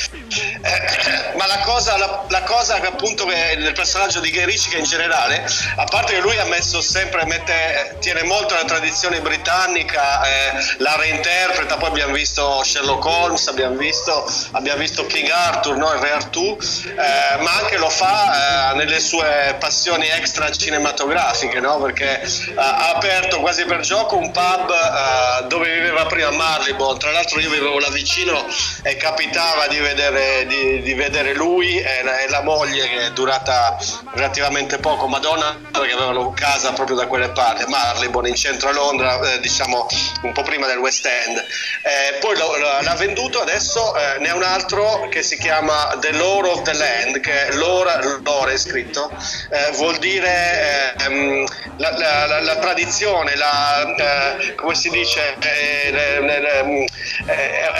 [0.62, 4.78] Eh, ma la cosa, la, la cosa che appunto che del personaggio di Ritchie che
[4.78, 5.46] in generale,
[5.76, 10.96] a parte che lui ha messo sempre, mette, tiene molto la tradizione britannica, eh, la
[10.98, 15.94] reinterpreta, poi abbiamo visto Sherlock Holmes, abbiamo visto, abbiamo visto King Arthur, no?
[15.94, 21.80] il Re Artù, eh, ma anche lo fa eh, nelle sue passioni extra cinematografiche, no?
[21.80, 27.12] perché eh, ha aperto quasi per gioco un pub eh, dove viveva prima Marleybourne, tra
[27.12, 28.46] l'altro io vivevo là vicino
[28.84, 33.12] e capitava di vedere, di, di vedere lui e la, e la, moglie che è
[33.12, 33.78] durata
[34.14, 39.20] relativamente poco, Madonna perché avevano casa proprio da quelle parti, Marleybourne in centro a Londra,
[39.34, 39.88] eh, diciamo
[40.24, 41.38] un po' prima del West End.
[41.38, 45.96] Eh, poi lo, lo, l'ha venduto, adesso eh, ne ha un altro che si chiama
[46.00, 49.12] The Lore of the Land, che è lore, lore è scritto,
[49.50, 51.46] eh, vuol dire ehm,
[51.78, 56.18] la, la, la, tradizione, la, eh, come si dice, eh, è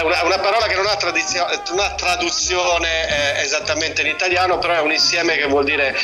[0.04, 0.96] una, una, parola che non ha,
[1.72, 5.98] una traduzione esattamente in italiano, però è un insieme che vuol dire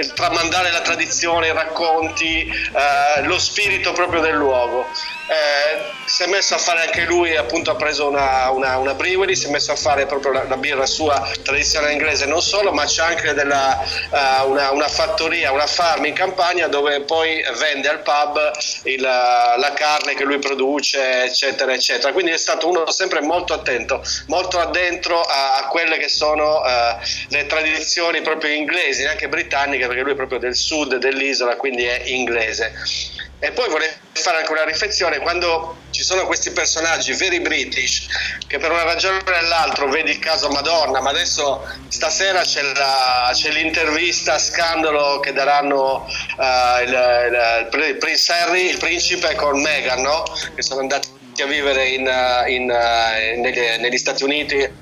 [0.00, 2.50] il tramandare la tradizione, i racconti,
[3.24, 4.88] lo spirito proprio del luogo.
[5.26, 9.34] Eh, si è messo a fare anche lui, appunto ha preso una, una, una brewery,
[9.34, 12.84] si è messo a fare proprio la, la birra sua tradizionale inglese, non solo, ma
[12.84, 18.02] c'è anche della, uh, una, una, fattoria, una farm in campagna dove poi vende al
[18.02, 18.38] pub
[18.84, 22.12] il, la carne che lui produce, eccetera, eccetera.
[22.12, 26.98] Quindi è stato uno sempre molto attento, molto addentro a, a quelle che sono uh,
[27.28, 32.02] le tradizioni proprio inglesi, neanche britanniche, perché lui è proprio del sud dell'isola, quindi è
[32.04, 32.72] inglese.
[33.38, 38.06] E poi vorrei fare anche una riflessione, quando ci sono questi personaggi veri british,
[38.46, 43.30] che per una ragione o nell'altra, vedi il caso Madonna, ma adesso stasera c'è, la,
[43.32, 50.00] c'è l'intervista scandalo che daranno uh, il, il, il, Prince Harry, il principe con Meghan,
[50.00, 50.22] no?
[50.54, 51.08] che sono andati
[51.42, 52.10] a vivere in,
[52.46, 54.72] in, negli, negli Stati Uniti eh, eh,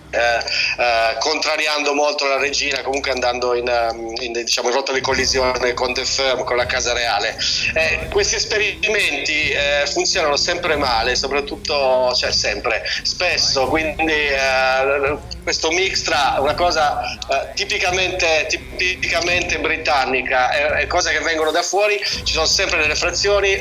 [1.19, 5.95] contrariando molto la regina, comunque andando in, ehm, in, diciamo, in rotta di collisione con
[5.95, 7.37] The Firm, con la Casa Reale.
[7.75, 16.03] Eh, questi esperimenti eh, funzionano sempre male, soprattutto, cioè sempre, spesso, quindi eh, questo mix
[16.03, 18.47] tra una cosa eh, tipicamente,
[18.77, 23.57] tipicamente, britannica e, cose che vengono da fuori, ci sono sempre delle frazioni,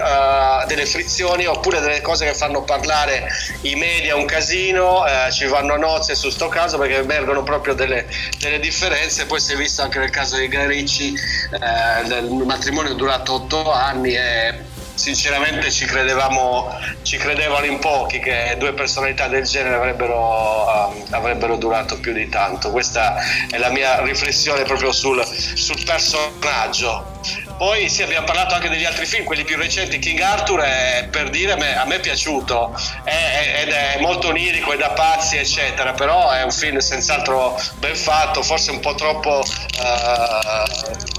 [0.68, 3.28] delle frizioni oppure delle cose che fanno parlare
[3.62, 8.08] i media un casino, ci vanno nozze su questo caso perché emergono proprio delle,
[8.40, 12.96] delle differenze, poi si è visto anche nel caso di Garicci, eh, il matrimonio è
[12.96, 14.60] durato otto anni e
[14.96, 16.70] sinceramente ci credevamo,
[17.04, 22.28] ci credevano in pochi che due personalità del genere avrebbero, um, avrebbero durato più di
[22.28, 22.72] tanto.
[22.72, 23.16] Questa
[23.50, 27.50] è la mia riflessione proprio sul, sul personaggio.
[27.62, 30.00] Poi sì, abbiamo parlato anche degli altri film, quelli più recenti.
[30.00, 34.78] King Arthur è, per dire, a me è piaciuto, è, ed è molto onirico, è
[34.78, 39.44] da pazzi, eccetera, però è un film senz'altro ben fatto, forse un po' troppo...
[39.80, 41.11] Uh,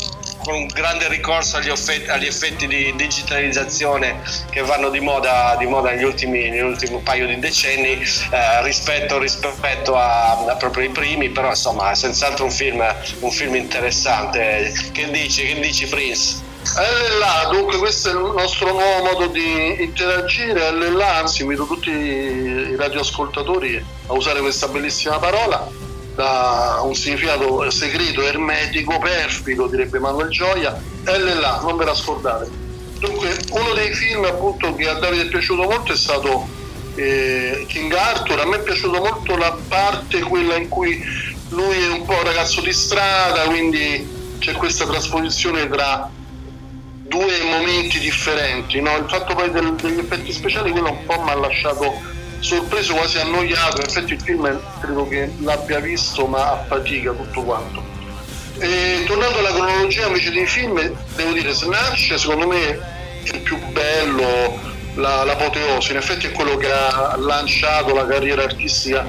[0.45, 5.67] con un grande ricorso agli, effetti, agli effetti di digitalizzazione che vanno di moda, di
[5.67, 10.91] moda negli, ultimi, negli, ultimi, paio di decenni eh, rispetto, rispetto a, a, proprio i
[10.91, 12.85] primi, però insomma è senz'altro un film,
[13.21, 14.73] un film interessante.
[14.93, 16.51] Che dici, che dici Prince?
[17.19, 22.77] Là, dunque questo è il nostro nuovo modo di interagire, là, anzi invito tutti i
[22.77, 30.81] radioascoltatori a usare questa bellissima parola da un significato segreto, ermetico, perfido, direbbe Manuel Gioia,
[31.05, 32.51] là, non ve la scordate.
[32.99, 36.47] Dunque, uno dei film appunto che a Davide è piaciuto molto è stato
[36.95, 41.03] eh, King Arthur, a me è piaciuta molto la parte quella in cui
[41.49, 46.11] lui è un po' un ragazzo di strada, quindi c'è questa trasposizione tra
[47.09, 48.97] due momenti differenti, no?
[48.97, 51.93] il fatto poi del, degli effetti speciali quello un po' mi ha lasciato
[52.43, 53.81] sorpreso, quasi annoiato.
[53.81, 57.83] In effetti il film credo che l'abbia visto, ma a fatica tutto quanto.
[58.59, 60.79] E, tornando alla cronologia invece dei film,
[61.15, 62.69] devo dire Snatch secondo me
[63.25, 64.61] è il più bello,
[64.95, 69.07] la, l'apoteosi, in effetti è quello che ha lanciato la carriera artistica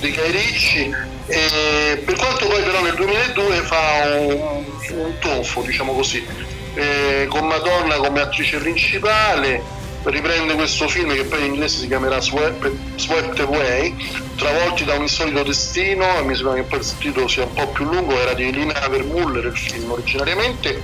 [0.00, 0.94] di Guy Ricci
[1.26, 6.26] e per quanto poi però nel 2002 fa un, un tonfo, diciamo così,
[6.74, 9.62] eh, con Madonna come attrice principale,
[10.10, 13.94] riprende questo film che poi in inglese si chiamerà Swept, Away,
[14.36, 17.68] travolti da un insolito destino, e mi sembra che poi il titolo sia un po'
[17.68, 20.82] più lungo, era di Lina Vermuller il film originariamente,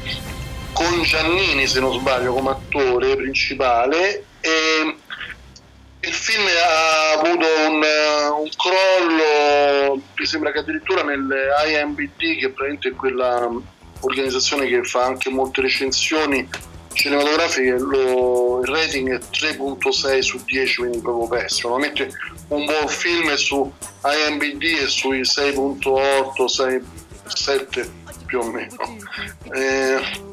[0.73, 4.97] con Giannini se non sbaglio come attore principale e
[6.01, 7.83] il film ha avuto un,
[8.41, 13.49] un crollo, mi sembra che addirittura nell'IMBD, che praticamente è quella
[14.01, 16.47] organizzazione che fa anche molte recensioni
[16.95, 21.71] cinematografiche lo, il rating è 3.6 su 10, quindi proprio pessimo.
[21.71, 22.11] Normalmente
[22.49, 23.71] un buon film è su
[24.03, 26.81] IMBD e sui 6.8, 6,
[27.27, 27.91] 7
[28.27, 28.77] più o meno.
[29.53, 30.33] Eh,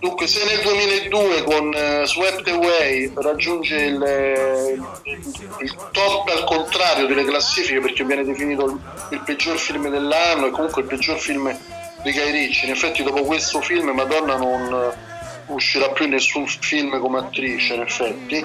[0.00, 7.06] Dunque, se nel 2002 con uh, Swept Away raggiunge il, il, il, top al contrario
[7.06, 8.80] delle classifiche perché viene definito il,
[9.10, 11.50] il, peggior film dell'anno e comunque il peggior film
[12.02, 14.92] di Guy Ricci, in effetti dopo questo film Madonna non
[15.48, 18.44] uscirà più nessun film come attrice, in effetti.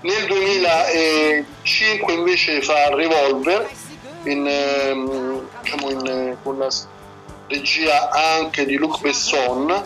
[0.00, 3.68] Nel 2005 invece fa Revolver
[4.24, 6.68] in, uh, diciamo in, con la
[7.46, 9.82] regia anche di Luc Besson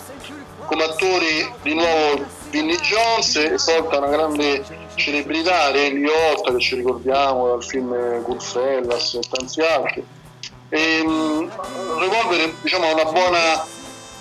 [0.66, 7.48] come attori di nuovo Vinnie Jones esorta una grande celebrità Ray Liotta che ci ricordiamo
[7.48, 10.04] dal film Goodfellas e tanti altri
[10.74, 11.50] e, um,
[11.98, 13.62] Revolver diciamo ha buona,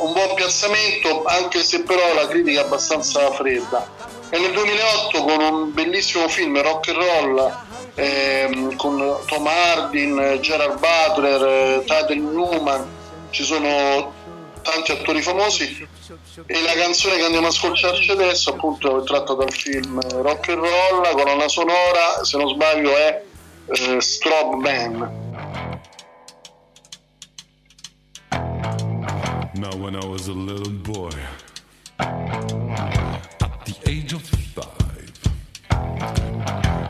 [0.01, 3.89] un buon piazzamento anche se però la critica è abbastanza fredda
[4.29, 7.57] e nel 2008 con un bellissimo film Rock and Roll
[7.95, 12.87] ehm, con Tom Hardin, Gerard Butler, Tadel Newman
[13.29, 14.13] ci sono
[14.61, 15.87] tanti attori famosi
[16.45, 20.59] e la canzone che andiamo a ascoltarci adesso appunto è tratta dal film Rock and
[20.59, 23.23] Roll, la colonna sonora se non sbaglio è
[23.67, 25.30] eh, Strobe Man.
[29.61, 31.11] Now when I was a little boy
[31.99, 32.39] at
[33.67, 35.13] the age of five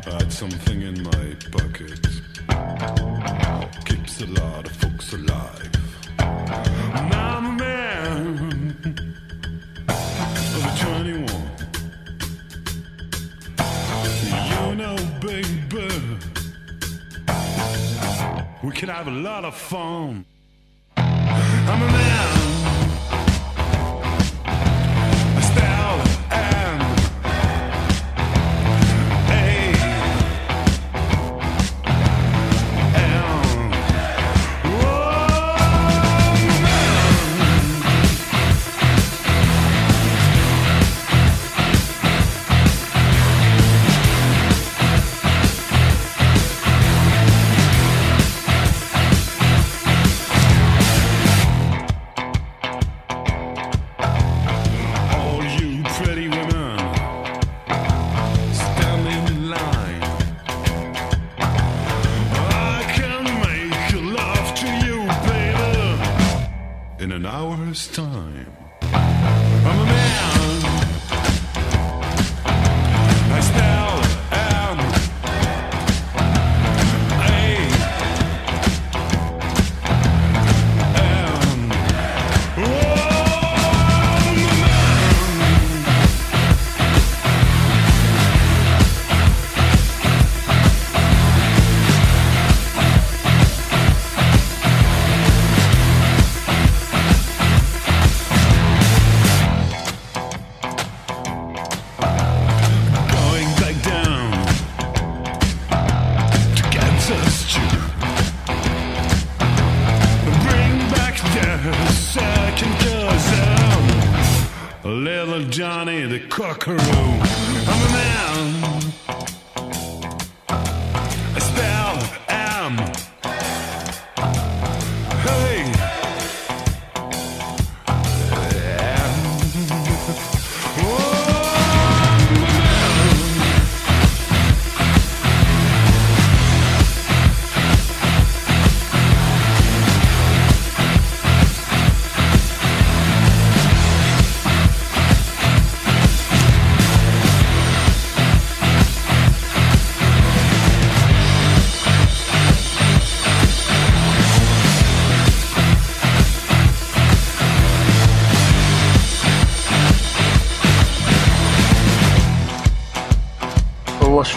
[0.08, 2.00] I had something in my pocket
[3.84, 5.70] keeps a lot of folks alive
[7.12, 9.12] Now I'm a man
[10.56, 11.28] over 21.
[14.40, 15.90] You know, baby,
[18.64, 20.24] we can have a lot of fun.
[20.96, 22.41] I'm a man.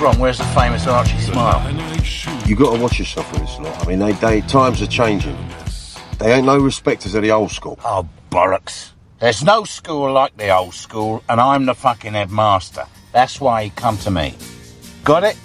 [0.00, 0.18] Wrong?
[0.18, 1.60] Where's the famous Archie smile?
[2.46, 3.84] You got to watch yourself with this lot.
[3.84, 5.36] I mean, they, they times are changing.
[6.18, 7.78] They ain't no respecters of the old school.
[7.84, 8.90] Oh, bollocks.
[9.18, 12.86] There's no school like the old school, and I'm the fucking headmaster.
[13.12, 14.34] That's why he come to me.
[15.04, 15.38] Got it?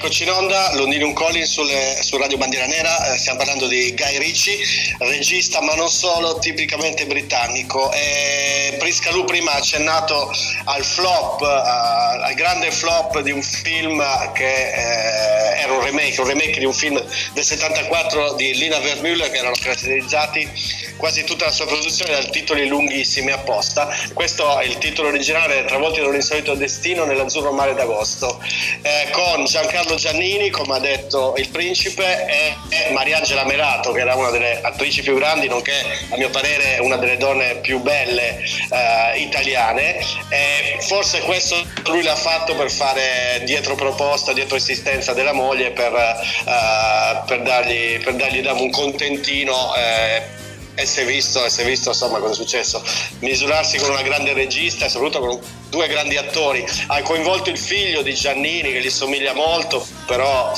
[0.00, 4.18] Eccoci in onda, Londinium Calling sulle, su Radio Bandiera Nera, eh, stiamo parlando di Guy
[4.18, 4.56] Ricci,
[4.98, 7.90] regista ma non solo, tipicamente britannico.
[7.90, 10.32] E Prisca Lu prima ha accennato
[10.66, 14.00] al flop, uh, al grande flop di un film
[14.34, 19.30] che eh, era un remake, un remake di un film del 74 di Lina Vermüller
[19.30, 20.48] che erano caratterizzati
[20.96, 23.88] quasi tutta la sua produzione da titoli lunghissimi apposta.
[24.12, 28.40] Questo è il titolo originale Travolti da un insolito destino nell'azzurro mare d'agosto,
[28.82, 34.30] eh, con Giancarlo Giannini, come ha detto il principe, e, Mariangela Merato, che era una
[34.30, 35.74] delle attrici più grandi, nonché
[36.10, 39.98] a mio parere una delle donne più belle eh, italiane.
[40.28, 45.92] E forse questo lui l'ha fatto per fare dietro proposta, dietro insistenza della moglie per,
[45.94, 50.46] eh, per dargli, per dargli un contentino eh,
[50.78, 52.80] e si è visto, si è visto insomma cosa è successo.
[53.18, 56.64] Misurarsi con una grande regista e soprattutto con due grandi attori.
[56.86, 60.52] Ha coinvolto il figlio di Giannini che gli somiglia molto, però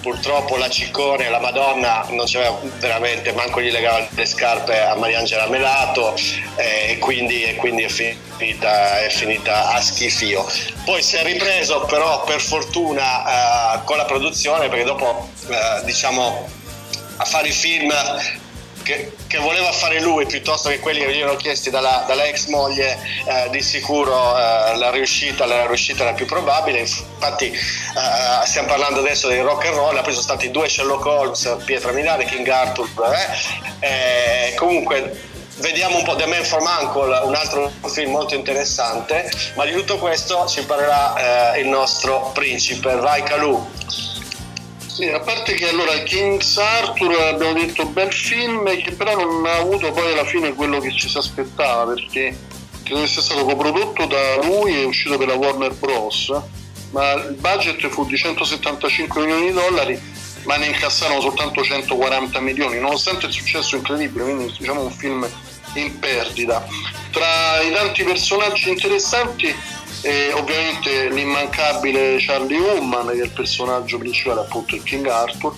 [0.00, 5.46] purtroppo la Ciccone, la Madonna, non c'aveva veramente, manco gli legava le scarpe a Mariangela
[5.46, 6.16] Melato
[6.54, 10.50] e quindi, e quindi è, finita, è, finita, a schifio.
[10.86, 16.48] Poi si è ripreso però per fortuna eh, con la produzione perché dopo eh, diciamo
[17.18, 17.92] a fare i film
[18.86, 22.46] che, che, voleva fare lui piuttosto che quelli che gli erano chiesti dalla, dalla ex
[22.46, 26.78] moglie, eh, di sicuro eh, la, riuscita, la riuscita era più probabile.
[26.78, 29.96] Infatti, eh, stiamo parlando adesso di rock and roll.
[29.96, 32.88] Ha preso stati due Sherlock Holmes, Pietra Milare, King Arthur.
[33.80, 34.54] Eh.
[34.54, 35.20] comunque,
[35.56, 39.28] vediamo un po' The Man from Uncle, un altro film molto interessante.
[39.56, 44.14] Ma di tutto questo ci parlerà eh, il nostro principe, Vai Calù.
[44.96, 49.56] Sì, a parte che allora King's Arthur abbiamo detto bel film che però non ha
[49.56, 52.34] avuto poi alla fine quello che ci si aspettava perché
[52.82, 56.32] credo sia stato coprodotto da lui e uscito per la Warner Bros.
[56.92, 60.00] Ma il budget fu di 175 milioni di dollari
[60.44, 65.28] ma ne incassarono soltanto 140 milioni, nonostante il successo incredibile, quindi diciamo un film
[65.74, 66.66] in perdita.
[67.10, 69.54] Tra i tanti personaggi interessanti
[70.02, 75.54] e ovviamente l'immancabile Charlie Human che è il personaggio principale appunto il King Arthur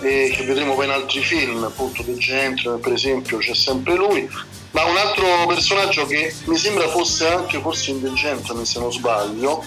[0.00, 4.28] e che vedremo poi in altri film appunto The Gentleman per esempio c'è sempre lui.
[4.70, 8.92] Ma un altro personaggio che mi sembra fosse anche forse in The Gentleman se non
[8.92, 9.64] sbaglio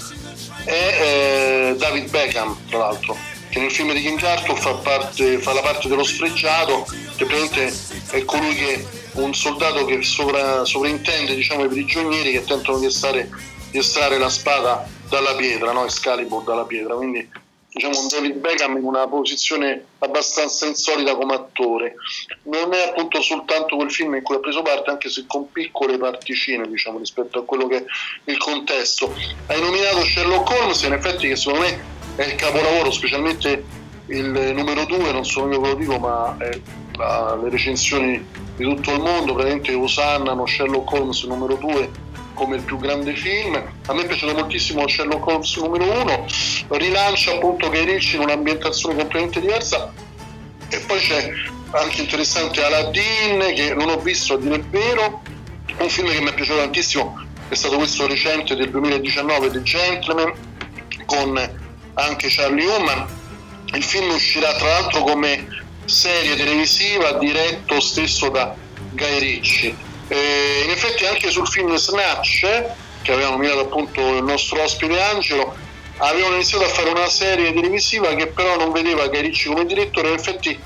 [0.64, 3.18] è eh, David Beckham tra l'altro
[3.50, 6.88] che nel film di King Arthur fa, parte, fa la parte dello sfregiato
[7.18, 7.78] che praticamente
[8.12, 13.30] è colui che un soldato che sovra, sovrintende diciamo, i prigionieri che tentano di stare
[13.72, 15.86] di estrarre la spada dalla pietra, no?
[15.86, 17.28] Excalibur dalla pietra, quindi
[17.74, 21.96] diciamo un David Beckham in una posizione abbastanza insolita come attore.
[22.44, 25.98] Non è appunto soltanto quel film in cui ha preso parte, anche se con piccole
[25.98, 27.86] particine, diciamo, rispetto a quello che è
[28.26, 29.14] il contesto.
[29.48, 31.82] Hai nominato Sherlock Holmes, in effetti che secondo me
[32.18, 33.64] è il capolavoro, specialmente
[34.08, 36.36] il numero due, non solo io ve lo dico, ma
[36.98, 42.64] la, le recensioni di tutto il mondo, praticamente osannano Sherlock Holmes numero due come il
[42.64, 43.56] più grande film.
[43.86, 46.26] A me è piaciuto moltissimo Sherlock Holmes numero uno,
[46.70, 49.92] rilancia appunto Guy Ritchie in un'ambientazione completamente diversa.
[50.70, 51.32] E poi c'è
[51.72, 55.22] anche interessante Aladdin, che non ho visto a dire il vero,
[55.78, 60.34] un film che mi è piaciuto tantissimo, è stato questo recente del 2019, The Gentleman,
[61.06, 61.60] con
[61.94, 63.08] anche Charlie Human.
[63.74, 65.48] Il film uscirà tra l'altro come
[65.86, 68.56] serie televisiva diretto stesso da
[68.92, 72.42] Guy Ritchie eh, in effetti anche sul film Snatch,
[73.02, 75.56] che aveva nominato appunto il nostro ospite Angelo,
[75.98, 80.16] avevano iniziato a fare una serie televisiva che però non vedeva Ricci come direttore, in
[80.16, 80.60] effetti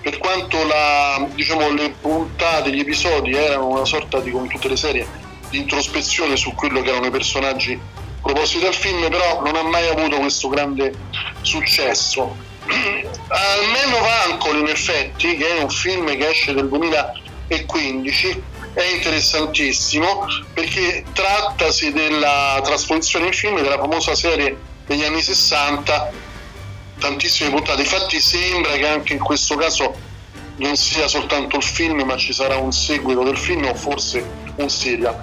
[0.00, 4.76] per quanto la, diciamo, le puntate, gli episodi erano una sorta di, come tutte le
[4.76, 5.06] serie,
[5.50, 7.78] di introspezione su quello che erano i personaggi
[8.20, 10.94] proposti dal film, però non ha mai avuto questo grande
[11.40, 12.36] successo.
[12.70, 18.42] Almeno Vancol in effetti, che è un film che esce del 2015,
[18.74, 24.56] è interessantissimo perché trattasi della trasposizione in film della famosa serie
[24.86, 26.10] degli anni 60
[26.98, 27.82] tantissime puntate.
[27.82, 29.94] Infatti sembra che anche in questo caso
[30.56, 34.24] non sia soltanto il film ma ci sarà un seguito del film o forse
[34.56, 35.16] un serial.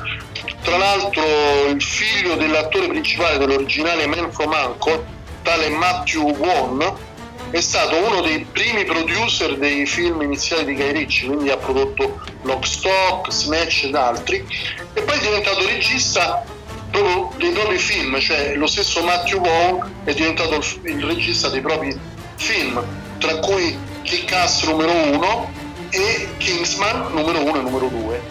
[0.61, 1.23] Tra l'altro
[1.67, 7.07] il figlio dell'attore principale dell'originale Man from Uncle tale Matthew Won
[7.51, 12.21] è stato uno dei primi producer dei film iniziali di Guy Ritchie, quindi ha prodotto
[12.43, 14.45] Lock Stock, Snatch ed altri,
[14.93, 16.45] e poi è diventato regista
[16.91, 21.61] proprio dei propri film, cioè lo stesso Matthew Vaughn è diventato il, il regista dei
[21.61, 21.97] propri
[22.35, 22.83] film,
[23.17, 25.53] tra cui Kick-Ass numero 1
[25.89, 28.21] e Kingsman numero 1 e numero 2.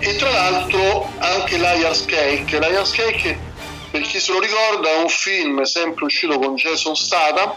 [0.00, 2.58] E tra l'altro anche Liar's Cake.
[2.58, 3.38] Liar's Cake,
[3.90, 7.52] per chi se lo ricorda, è un film sempre uscito con Jason Statham,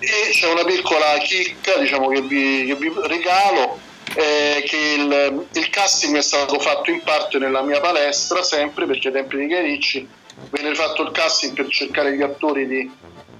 [0.00, 3.78] e c'è una piccola chicca diciamo, che, vi, che vi regalo
[4.14, 9.08] eh, che il, il, casting è stato fatto in parte nella mia palestra sempre perché
[9.08, 10.08] ai tempi di Chiaricci
[10.50, 12.90] venne fatto il casting per cercare gli attori di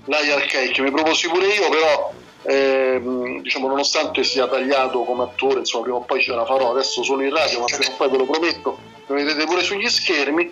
[0.05, 0.83] Liar Cake.
[0.83, 6.03] Mi proposi pure io però ehm, diciamo, nonostante sia tagliato come attore, insomma, prima o
[6.03, 8.79] poi ce la farò, adesso sono in radio, ma prima o poi ve lo prometto,
[9.07, 10.49] lo vedrete pure sugli schermi.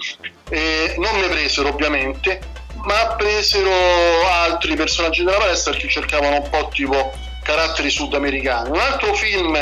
[0.51, 2.41] Eh, non ne presero ovviamente,
[2.85, 3.71] ma presero
[4.27, 7.13] altri personaggi della palestra che cercavano un po' tipo
[7.43, 8.71] caratteri sudamericani.
[8.71, 9.57] Un altro film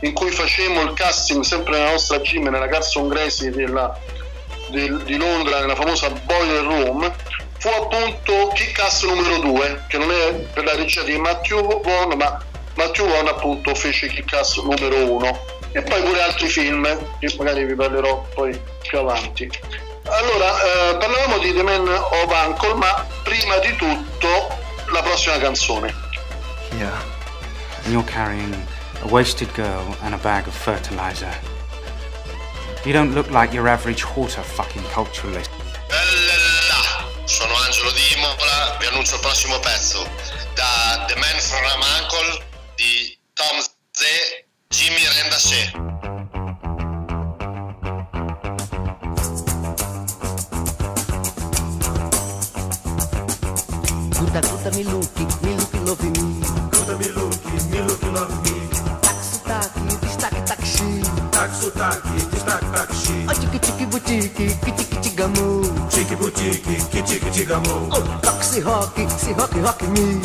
[0.00, 3.98] in cui facemmo il casting sempre nella nostra gym, nella Carson Gracie della,
[4.68, 7.12] del, di Londra, nella famosa Boiler Room,
[7.58, 12.16] fu appunto Kick Ass numero 2, che non è per la regia di Matthew Vaughn,
[12.16, 12.42] ma
[12.74, 16.86] Matthew Vaughn appunto fece Kick Ass numero 1 e poi pure altri film
[17.18, 19.50] che magari vi parlerò poi più avanti.
[20.06, 24.58] Allora, eh, parlavamo di The Man of Uncle, ma prima di tutto
[24.92, 25.94] la prossima canzone.
[26.76, 27.00] Yeah,
[27.84, 28.54] and you're carrying
[29.02, 31.32] a wasted girl and a bag of fertilizer.
[32.84, 35.50] You don't look like your average horta fucking culturalist.
[35.88, 37.08] Bella!
[37.24, 40.06] Sono Angelo di Imola, vi annuncio il prossimo pezzo
[40.54, 42.44] da The Man from Uncle
[42.76, 43.58] di Tom
[43.92, 44.02] Z.
[44.68, 46.13] Jimmy Rendasce.
[54.34, 55.06] da Gruta me look,
[55.42, 56.40] me look love me.
[56.72, 58.68] canta me look, me look love me.
[59.00, 61.02] táxi sotaque, destaque taxi.
[61.30, 63.14] táxi sotaque, destaque taxi.
[63.28, 65.62] Oh tique tique boutique, que tique tigamu.
[65.88, 67.88] Tique boutique, que tique tigamu.
[67.92, 70.20] Oh toxi rock, se rock rock me.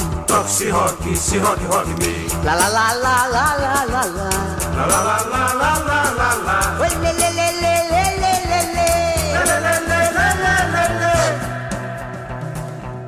[0.47, 2.11] se rock, se rock rock me.
[2.43, 4.29] La la la la la la la la.
[4.75, 6.57] La la la la la la la la.
[6.81, 7.68] Oi le le le le.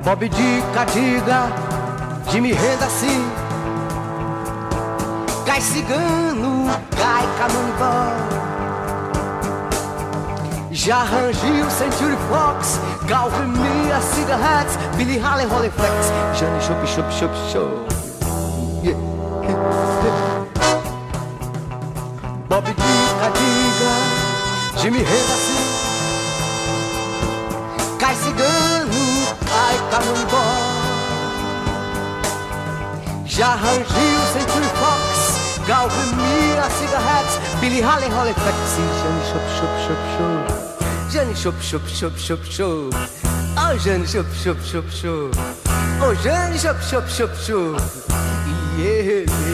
[0.04, 1.48] Bob Dica, diga,
[2.28, 3.24] Jimmy renda assim.
[5.46, 8.16] Cai cigano, cai canonibal.
[10.72, 17.32] Já rangiu Century Fox, Calvin Mia, Cigarettes, Billy Haley, Holly Flex, Johnny Shop, Shop, Shop,
[17.52, 17.70] Shop.
[18.82, 18.96] Yeah.
[22.48, 23.92] Bob Dica, diga,
[24.82, 25.21] Jimmy renda
[33.34, 38.56] Já rangiu Century Fox, Galvin Mia, Cigarettes, Billy Haley, Holly Flex,
[39.00, 40.72] Johnny Shop, Shop, Shop, Shop.
[41.10, 42.92] Johnny Shop, Shop, Shop, Shop, Shop.
[43.56, 45.30] Oh, Johnny Shop, Shop, Shop, Shop.
[46.02, 47.80] Oh, Johnny Shop, Shop, Shop, Shop.
[48.76, 49.51] Yeah, yeah,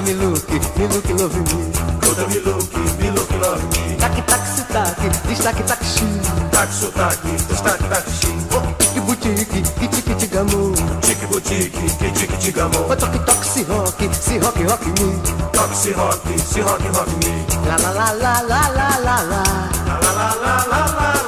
[0.00, 0.48] Puta me look,
[0.78, 1.72] me look love me.
[2.00, 3.96] Puta me look, me look love me.
[3.98, 6.06] Tac tac sotaque, destaque taxi.
[6.50, 8.28] Tac sotaque, destaque taxi.
[8.54, 10.72] Oh, tique boutique, kiti kiti gamu.
[11.02, 11.70] Tique boutique,
[12.00, 12.78] kiti kiti gamu.
[12.88, 15.20] Oh, toque toque si rock, si rock rock me.
[15.52, 17.44] Toque si rock, si rock rock me.
[17.68, 19.42] La la la la la la la la.
[19.84, 21.19] La la la la la la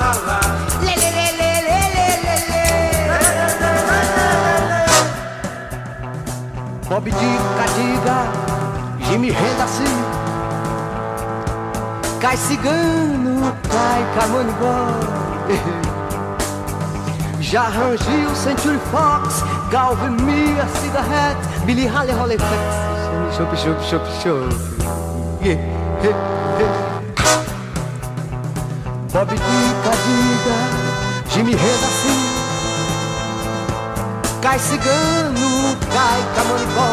[6.92, 7.16] Bob Dica,
[7.74, 8.28] diga,
[9.08, 9.82] Jimmy renda assim.
[12.20, 14.76] Cai cigano, cai camonibó.
[17.40, 23.38] Já rangiu Century Fox, Galvin Mia, Cigarette, Billy Haley, Holly Flex.
[23.38, 23.54] Chop.
[25.40, 25.58] Yeah,
[26.04, 26.14] yeah,
[26.60, 26.92] yeah.
[29.14, 30.56] Bob Dica, diga,
[31.30, 32.01] Jimmy assim.
[34.52, 36.90] Cai cigano, cai camonibó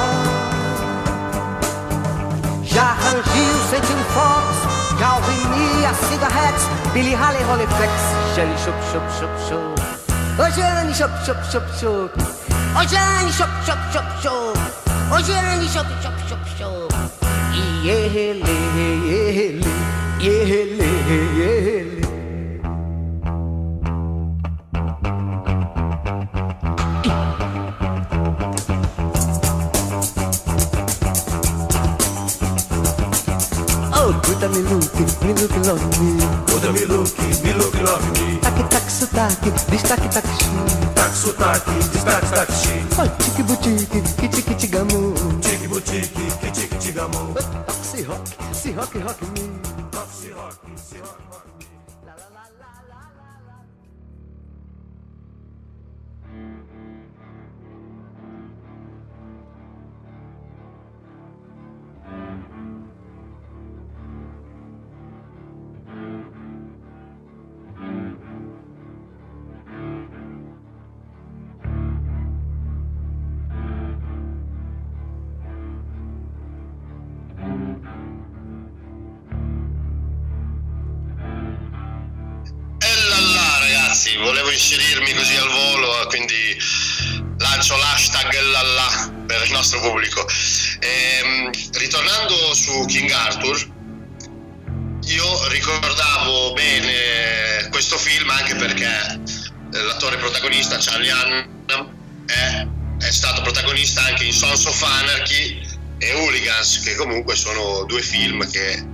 [2.64, 9.78] Já rangiu sentindo Fox Calvinia, cigarrettes Billy Halley, Rolleiflex oh, Jane, chup, chup, chup, chup
[10.40, 14.58] Oi, oh, Jane, chup, chup, chup, chup Oi, oh, Jane, chup, chup, chup, chup
[15.12, 16.94] Oi, Jane, chup, chup, chup, chup
[17.54, 19.64] E ele, ele,
[20.22, 21.99] ele, ele
[34.62, 36.20] me looking, me looking, love me.
[36.48, 38.40] Coda me looking, me looking, love me.
[38.42, 40.46] Tac, tac, sotaque, destaque, tac, xi.
[40.96, 42.74] Tac, sotaque, destaque, tac, xi.
[43.00, 45.14] Oh, tique, boutique, que tique, tigamu.
[45.42, 47.36] Tique, boutique, que tique, tigamu.
[47.68, 49.50] Oxi, oh, rock, se rock, rock me.
[49.94, 51.29] Oh, Oxi, rock, se rock.
[84.10, 86.58] Ragazzi, volevo inserirmi così al volo, quindi
[87.38, 90.26] lancio l'hashtag lalla per il nostro pubblico.
[90.80, 93.78] Ehm, ritornando su King Arthur,
[95.04, 99.22] io ricordavo bene questo film anche perché
[99.74, 102.68] eh, l'attore protagonista Charlie Hunnam è,
[103.00, 105.62] è stato protagonista anche in Sons of Anarchy
[106.00, 108.86] e Hooligans, che comunque sono due film che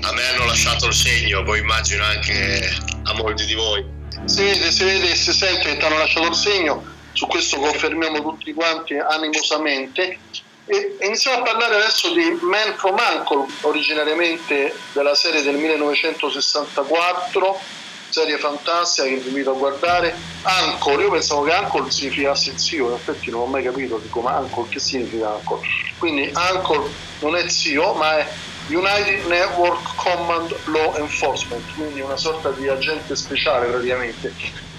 [0.00, 4.02] a me hanno lasciato il segno, poi immagino anche a molti di voi.
[4.24, 7.58] Si vede, si vede e si sente che ti hanno lasciato il segno, su questo
[7.58, 10.18] confermiamo tutti quanti animosamente.
[10.66, 17.60] E iniziamo a parlare adesso di Man from Uncle, originariamente della serie del 1964,
[18.08, 20.16] serie fantastica che vi invito a guardare.
[20.42, 24.30] Uncle, io pensavo che Uncle significasse zio, in effetti non ho mai capito di come
[24.30, 25.68] Uncle, che significa Uncle.
[25.98, 26.90] Quindi Uncle
[27.20, 28.26] non è zio, ma è
[28.68, 34.32] United Network Command Law Enforcement, quindi una sorta di agente speciale praticamente,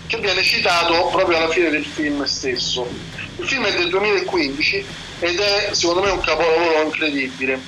[0.08, 2.88] che viene citato proprio alla fine del film stesso.
[3.38, 4.86] Il film è del 2015
[5.20, 7.60] ed è secondo me un capolavoro incredibile.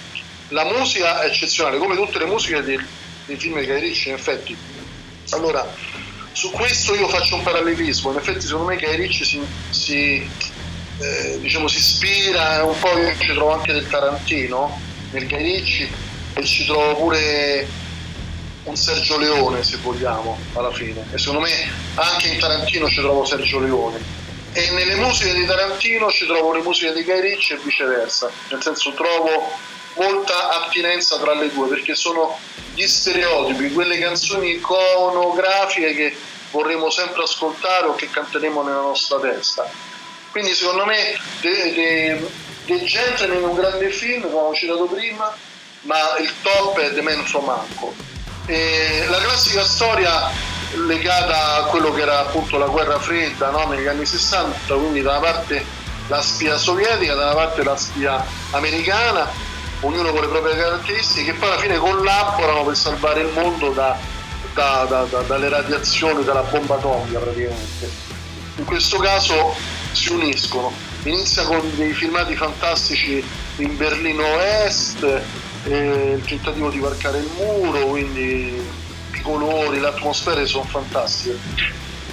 [0.49, 2.79] La musica è eccezionale, come tutte le musiche dei,
[3.25, 4.57] dei film di Ritchie, in effetti.
[5.31, 5.67] Allora,
[6.31, 10.29] su questo io faccio un parallelismo, in effetti secondo me Guy Ritchie si, si,
[10.99, 14.79] eh, diciamo, si ispira un po', io ci trovo anche del Tarantino,
[15.11, 15.89] nel Guy Ritchie,
[16.37, 17.67] e ci trovo pure
[18.63, 21.05] un Sergio Leone se vogliamo alla fine.
[21.11, 21.51] E secondo me
[21.95, 23.99] anche in Tarantino ci trovo Sergio Leone.
[24.53, 28.29] E nelle musiche di Tarantino ci trovo le musiche di Guy Ritchie e viceversa.
[28.49, 29.51] Nel senso trovo
[29.95, 32.37] molta attinenza tra le due perché sono
[32.73, 36.15] gli stereotipi quelle canzoni iconografiche che
[36.51, 39.69] vorremmo sempre ascoltare o che canteremo nella nostra testa.
[40.29, 45.35] Quindi secondo me The, Gentleman è un grande film come ho citato prima
[45.81, 47.93] ma il top è The Man from Uncle
[48.45, 50.29] e la classica storia
[50.85, 53.67] legata a quello che era appunto la guerra fredda no?
[53.67, 55.65] negli anni 60, quindi da una parte
[56.07, 59.29] la spia sovietica, da una parte la spia americana,
[59.81, 63.97] ognuno con le proprie caratteristiche, che poi alla fine collaborano per salvare il mondo da-
[64.53, 67.89] da- da- dalle radiazioni, dalla bomba atomica praticamente.
[68.55, 69.55] In questo caso
[69.91, 70.71] si uniscono,
[71.03, 73.23] inizia con dei filmati fantastici
[73.57, 75.21] in Berlino Est,
[75.67, 78.61] eh, il tentativo di varcare il muro, quindi
[79.13, 81.37] i colori, le atmosfere sono fantastiche.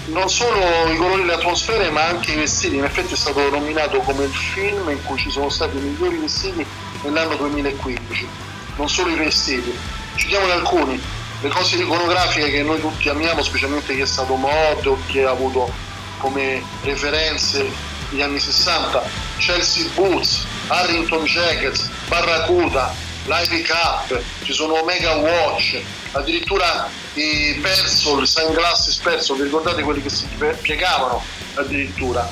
[0.06, 0.58] Non solo
[0.92, 2.76] i colori e le atmosfere, ma anche i vestiti.
[2.76, 6.18] In effetti è stato nominato come il film in cui ci sono stati i migliori
[6.18, 6.64] vestiti
[7.02, 8.28] nell'anno 2015.
[8.76, 9.72] Non solo i vestiti,
[10.16, 11.00] citiamone alcuni.
[11.40, 15.30] Le cose iconografiche che noi tutti amiamo, specialmente chi è stato mod o chi ha
[15.30, 15.70] avuto
[16.18, 19.02] come referenze gli anni 60,
[19.38, 22.94] Chelsea Boots, Harrington Jackets, Barracuda,
[23.24, 25.80] Lively Cup, ci sono Omega Watch,
[26.12, 31.22] addirittura i Persol, Sunglasses Persol, vi ricordate quelli che si pie- piegavano
[31.54, 32.30] addirittura?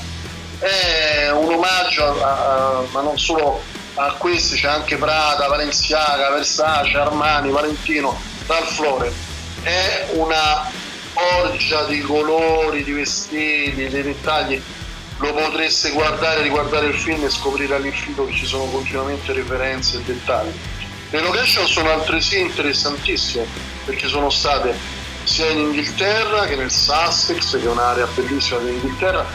[0.59, 3.63] È un omaggio, a- a- ma non solo
[3.95, 9.13] a questi, c'è anche Prada, Valenciaga, Versace, Armani, Valentino, Ralph Lauren.
[9.63, 10.71] È una
[11.43, 14.63] orgia di colori, di vestiti, dei dettagli
[15.19, 20.01] lo potreste guardare, riguardare il film e scoprire all'infinito che ci sono continuamente referenze e
[20.01, 20.53] dettagli.
[21.13, 23.45] Le location sono altresì interessantissime
[23.85, 24.75] perché sono state
[25.25, 29.27] sia in Inghilterra che nel Sussex, che è un'area bellissima dell'Inghilterra,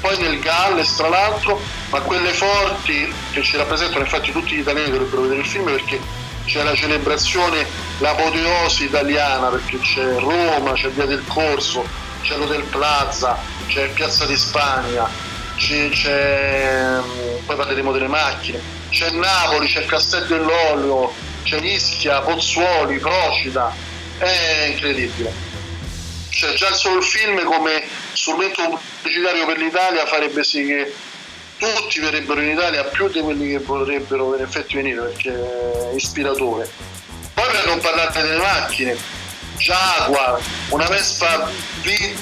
[0.00, 1.60] poi nel Galles tra l'altro,
[1.90, 6.00] ma quelle forti che ci rappresentano, infatti tutti gli italiani dovrebbero vedere il film perché
[6.46, 7.66] c'è la celebrazione,
[7.98, 11.86] l'apoteosi italiana, perché c'è Roma, c'è Via del Corso,
[12.22, 15.06] c'è l'Hotel Plaza, c'è Piazza di Spagna,
[15.56, 16.98] c'è, c'è-
[17.44, 18.58] poi parleremo delle macchine,
[18.88, 21.12] c'è Napoli, c'è Castel dell'Olio,
[21.46, 23.72] c'è Ischia, Pozzuoli, Procida,
[24.18, 25.32] è incredibile.
[26.28, 30.92] Cioè già solo il film come strumento pubblicitario per l'Italia farebbe sì che
[31.56, 36.68] tutti verrebbero in Italia più di quelli che vorrebbero in effetti venire perché è ispiratore.
[37.32, 38.96] Poi per non parlare delle macchine,
[39.56, 40.40] Jaguar,
[40.70, 41.48] una Vespa
[41.80, 42.14] V,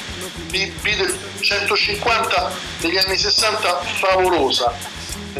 [0.50, 4.72] BB del 150 degli anni 60 favolosa,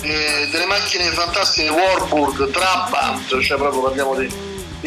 [0.04, 4.28] Eh, delle macchine fantastiche Warburg, Trabant, cioè proprio parliamo di,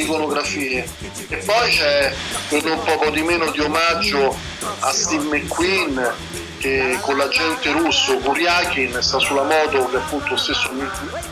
[0.01, 0.87] iconografie.
[1.29, 2.13] E poi c'è
[2.49, 4.35] per un poco di meno di omaggio
[4.79, 6.13] a Steve McQueen
[6.59, 10.69] che con l'agente russo Kuryakin sta sulla moto che appunto stesso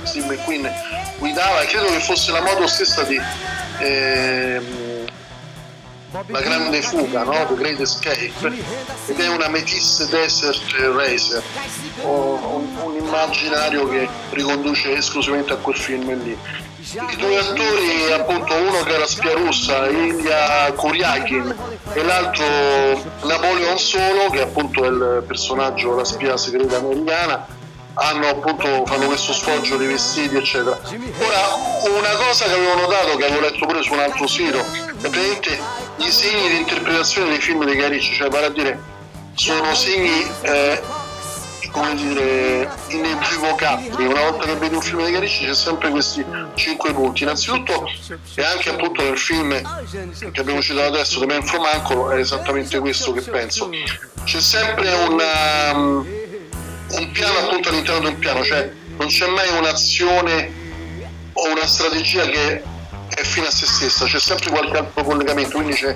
[0.04, 0.72] Steve McQueen
[1.18, 3.20] guidava e credo che fosse la moto stessa di
[3.80, 4.85] ehm,
[6.28, 7.46] La Grande Fuga, no?
[7.48, 8.32] The Great Escape.
[9.08, 10.62] Ed è una Métis Desert
[10.96, 11.44] Racer.
[12.04, 16.38] Un, un immaginario che riconduce esclusivamente a quel film lì.
[16.94, 21.56] I due attori, appunto uno che era spia russa, Ilya Kuryakin,
[21.94, 22.46] e l'altro
[23.24, 27.46] Napoleon Solo, che appunto è il personaggio, la spia segreta americana,
[27.96, 30.78] hanno appunto fanno questo sfoggio di vestiti eccetera.
[31.20, 34.64] Ora una cosa che avevo notato che avevo letto pure su un altro sito
[35.00, 35.60] praticamente
[35.98, 38.80] i segni di interpretazione dei film di Guy cioè vale a dire
[39.34, 40.82] sono segni eh,
[41.72, 44.06] come dire inequivocabili.
[44.06, 47.24] Una volta che vedi un film di Guy c'è sempre questi cinque punti.
[47.24, 47.86] Innanzitutto
[48.36, 49.50] e anche appunto nel film
[50.32, 53.70] che abbiamo citato adesso The Man from Uncle è esattamente questo che penso.
[54.24, 56.08] C'è sempre una um,
[56.92, 60.64] un piano appunto all'interno di un piano, cioè non c'è mai un'azione
[61.34, 62.64] o una strategia che
[63.16, 65.96] è fine a se stessa, c'è sempre qualche altro collegamento, quindi c'è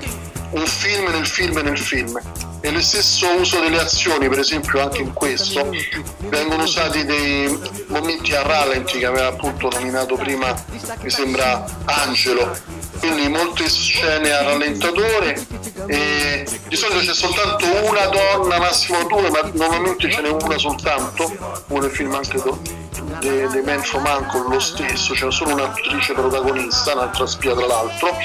[0.52, 2.20] un film nel film nel film.
[2.62, 5.70] E lo stesso uso delle azioni, per esempio anche in questo,
[6.28, 7.58] vengono usati dei
[7.88, 10.54] momenti a rallenti che aveva appunto nominato prima,
[11.02, 12.58] mi sembra Angelo,
[13.00, 15.46] quindi molte scene a rallentatore
[15.88, 21.64] e di solito c'è soltanto una donna, massimo due, ma normalmente ce n'è una soltanto,
[21.68, 22.42] come nel film anche
[23.20, 28.16] dei de Man from Uncle lo stesso, c'è solo un'attrice protagonista, un'altra spia tra l'altro.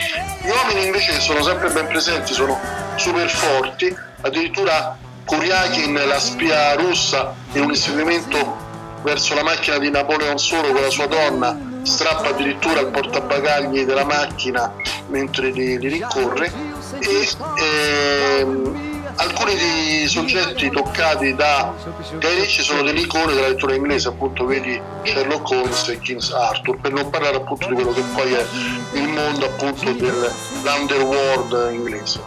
[0.42, 2.58] Gli uomini invece sono sempre ben presenti, sono
[2.96, 8.62] super forti, addirittura Kuryakin, la spia russa, in un inseguimento
[9.02, 14.05] verso la macchina di Napoleon Solo con la sua donna, strappa addirittura il portabagagli della
[14.05, 14.72] macchina
[15.09, 16.53] mentre li, li rincorre
[16.99, 17.28] e
[18.39, 21.72] ehm, alcuni dei soggetti toccati da
[22.18, 26.93] Guy sono delle icone della lettura inglese, appunto vedi Sherlock Holmes e King's Arthur, per
[26.93, 28.47] non parlare appunto di quello che poi è
[28.95, 32.20] il mondo appunto dell'underworld inglese.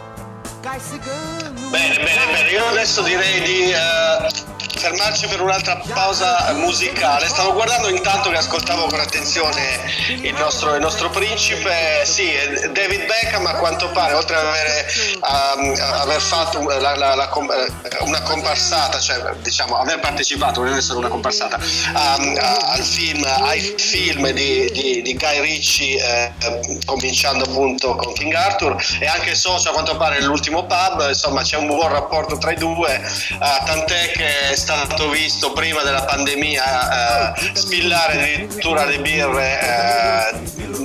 [1.70, 7.26] Bene, bene, bene, io adesso direi di uh fermarci per un'altra pausa musicale.
[7.26, 9.80] Stavo guardando intanto che ascoltavo con attenzione
[10.22, 12.02] il nostro, il nostro principe.
[12.04, 12.32] Sì,
[12.72, 18.04] David Beckham a quanto pare, oltre ad avere, um, aver fatto la, la, la, eh,
[18.04, 24.30] una comparsata, cioè diciamo aver partecipato, non essere una comparsata, um, al film, ai film
[24.30, 29.72] di, di, di Guy Ritchie, eh, cominciando appunto con King Arthur, e anche socio a
[29.72, 33.00] quanto pare nell'ultimo pub, insomma c'è un buon rapporto tra i due,
[33.32, 40.38] uh, tant'è che stato visto prima della pandemia eh, spillare addirittura le birre eh,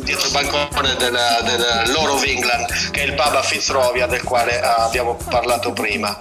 [0.04, 4.24] dietro il bancone del, del Loro of England, che è il pub a Fitzrovia del
[4.24, 6.18] quale abbiamo parlato prima.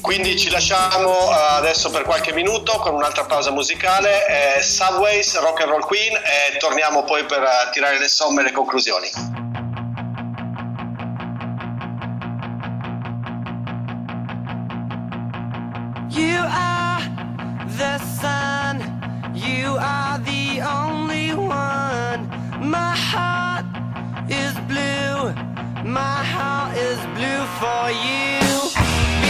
[0.00, 5.70] Quindi ci lasciamo adesso per qualche minuto con un'altra pausa musicale, eh, Subways, Rock and
[5.70, 9.10] Roll Queen e torniamo poi per tirare le somme e le conclusioni.
[16.18, 17.00] You are
[17.78, 18.80] the sun,
[19.36, 22.20] you are the only one.
[22.60, 23.64] My heart
[24.28, 25.32] is blue,
[25.84, 29.27] my heart is blue for you.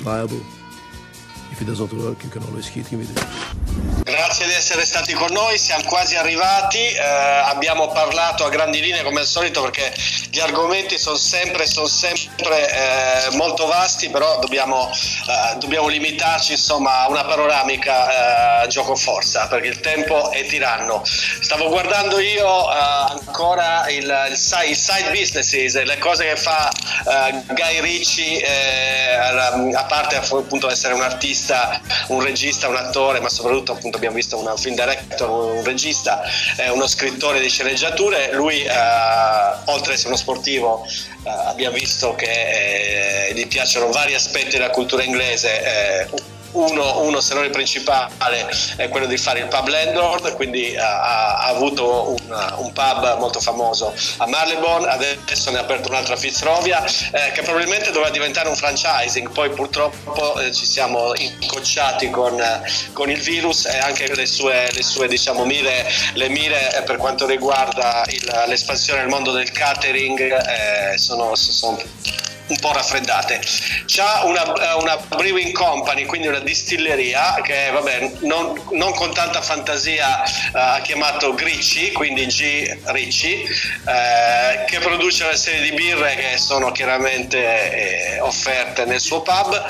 [0.00, 0.40] Reliable.
[1.50, 3.29] If it doesn't work, you can always hit him with it.
[4.60, 9.26] Essere stati con noi, siamo quasi arrivati, eh, abbiamo parlato a grandi linee come al
[9.26, 9.90] solito perché
[10.28, 17.00] gli argomenti sono sempre, sono sempre eh, molto vasti, però dobbiamo, eh, dobbiamo limitarci insomma,
[17.00, 21.02] a una panoramica eh, gioco forza perché il tempo è tiranno.
[21.06, 24.34] Stavo guardando io eh, ancora il, il,
[24.68, 31.02] il, side, businesses, le cose che fa eh, Guy Ricci, a parte appunto essere un
[31.02, 36.22] artista, un regista, un attore, ma soprattutto appunto abbiamo visto un film director, un regista,
[36.72, 40.84] uno scrittore di sceneggiature, lui oltre ad essere uno sportivo
[41.24, 46.08] eh, abbiamo visto che eh, gli piacciono vari aspetti della cultura inglese.
[46.50, 48.10] Eh, uno, uno, se non il principale,
[48.76, 53.40] è quello di fare il pub landlord, quindi ha, ha avuto un, un, pub molto
[53.40, 58.48] famoso a Marylebone, adesso ne ha aperto un'altra a Fitzrovia, eh, che probabilmente doveva diventare
[58.48, 62.40] un franchising, poi purtroppo eh, ci siamo incocciati con,
[62.92, 66.96] con, il virus e anche le sue, le sue diciamo, mire, le mire eh, per
[66.96, 71.78] quanto riguarda il, l'espansione nel mondo del catering eh, sono, sono
[72.50, 73.40] un po' raffreddate.
[73.86, 80.22] C'ha una, una, brewing company, quindi una distilleria che vabbè, non, non con tanta fantasia
[80.22, 86.38] uh, ha chiamato Gricci, quindi G Ricci, uh, che produce una serie di birre che
[86.38, 89.64] sono chiaramente eh, offerte nel suo pub.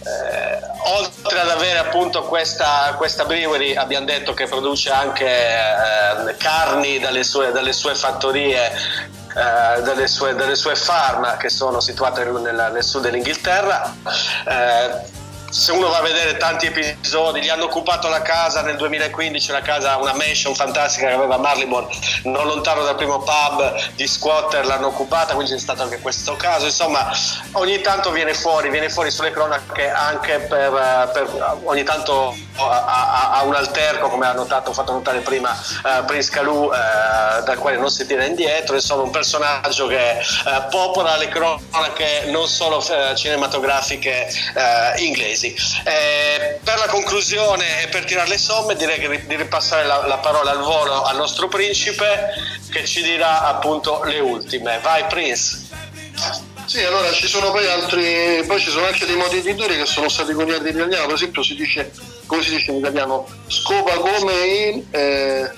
[0.00, 0.58] Eh,
[0.90, 7.24] oltre ad avere appunto questa, questa, brewery abbiamo detto che produce anche eh, carni dalle
[7.24, 12.82] sue, dalle sue fattorie eh, delle, sue, delle, sue, farm che sono situate nel, nel
[12.82, 13.94] sud dell'Inghilterra.
[14.46, 15.16] Eh,
[15.50, 19.62] se uno va a vedere tanti episodi, gli hanno occupato la casa nel 2015, una
[19.62, 21.88] casa, una mansion fantastica che aveva Marleybourne,
[22.24, 26.66] non lontano dal primo pub di squatter l'hanno occupata, quindi c'è stato anche questo caso.
[26.66, 27.10] Insomma,
[27.52, 33.54] ogni tanto viene fuori, viene fuori sulle cronache anche per, per ogni tanto ha, un
[33.54, 38.06] alterco, come ha notato, fatto notare prima uh, Prince Calù, uh, dal quale non si
[38.06, 42.82] tira indietro, insomma un personaggio che uh, popola le cronache non solo
[43.14, 44.28] cinematografiche
[44.96, 45.54] inglesi mesi.
[45.84, 50.18] Eh, per la conclusione e per tirare le somme direi che di ripassare la, la,
[50.18, 52.34] parola al volo al nostro principe
[52.70, 54.78] che ci dirà appunto le ultime.
[54.82, 55.66] Vai Prince.
[56.64, 59.86] Sì, allora ci sono poi altri, poi ci sono anche dei modi di dire che
[59.86, 61.90] sono stati coniati in italiano, per esempio si dice,
[62.26, 64.84] come si dice in italiano, scopa come in...
[64.90, 65.50] Eh,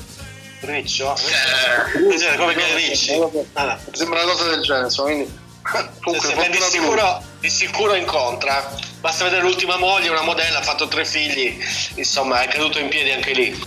[0.60, 1.16] Riccio?
[1.16, 3.18] Eh, come che ricci?
[3.92, 5.39] Sembra una cosa del genere, insomma, quindi...
[5.62, 10.62] Comunque, sì, sì, di, sicuro, di sicuro incontra Basta vedere l'ultima moglie, una modella, ha
[10.62, 11.58] fatto tre figli,
[11.94, 13.58] insomma è caduto in piedi anche lì.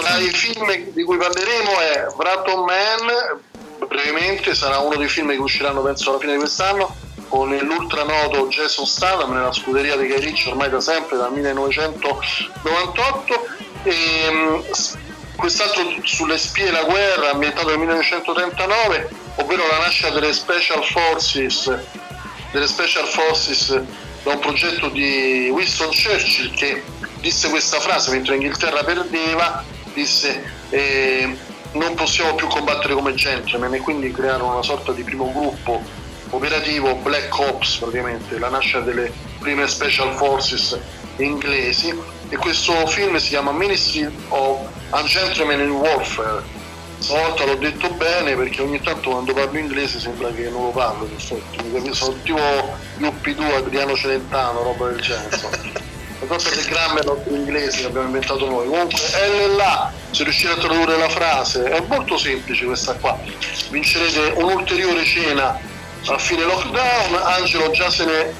[0.00, 3.40] Tra i film di cui parleremo è Braton Man,
[3.86, 6.96] brevemente sarà uno dei film che usciranno penso alla fine di quest'anno,
[7.28, 13.46] con l'ultra noto Jason Statham nella scuderia di Guy Ritchie ormai da sempre, dal 1998.
[13.82, 14.64] E, ehm,
[15.36, 19.10] quest'altro sulle spie della guerra, ambientato nel 1939,
[19.40, 21.78] ovvero la nascita delle Special Forces
[22.50, 23.82] delle Special Forces
[24.22, 26.82] da un progetto di Winston Churchill che
[27.20, 31.36] disse questa frase mentre l'Inghilterra perdeva, disse eh,
[31.72, 35.82] non possiamo più combattere come gentleman e quindi crearono una sorta di primo gruppo
[36.30, 40.78] operativo Black Ops praticamente, la nascita delle prime Special Forces
[41.16, 42.16] inglesi.
[42.30, 46.42] E questo film si chiama Ministry of a Gentleman in Warfare
[46.98, 51.06] stavolta l'ho detto bene perché ogni tanto quando parlo inglese sembra che non lo parlo
[51.06, 52.40] in effetti mi capisco, sono tipo
[52.98, 55.86] UP2 Adriano Celentano roba del genere
[56.20, 58.66] la cosa del grammar inglese che abbiamo inventato noi.
[58.66, 63.16] Comunque L là se riuscite a tradurre la frase è molto semplice questa qua.
[63.70, 65.58] Vincerete un'ulteriore cena
[66.06, 68.34] a fine lockdown Angelo già se ne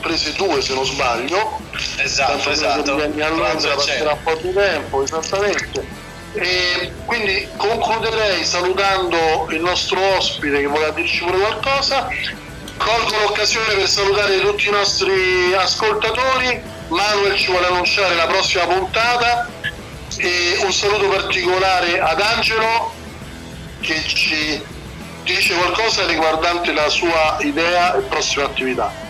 [0.00, 1.60] prese due se non sbaglio.
[1.98, 2.92] Esatto Tanto esatto.
[2.92, 5.99] a Londra passerà un po' di tempo esattamente
[6.32, 12.08] e quindi concluderei salutando il nostro ospite che voleva dirci pure qualcosa.
[12.76, 16.62] Colgo l'occasione per salutare tutti i nostri ascoltatori.
[16.88, 19.48] Manuel ci vuole annunciare la prossima puntata
[20.16, 22.92] e un saluto particolare ad Angelo
[23.80, 24.62] che ci
[25.22, 29.09] dice qualcosa riguardante la sua idea e prossima attività.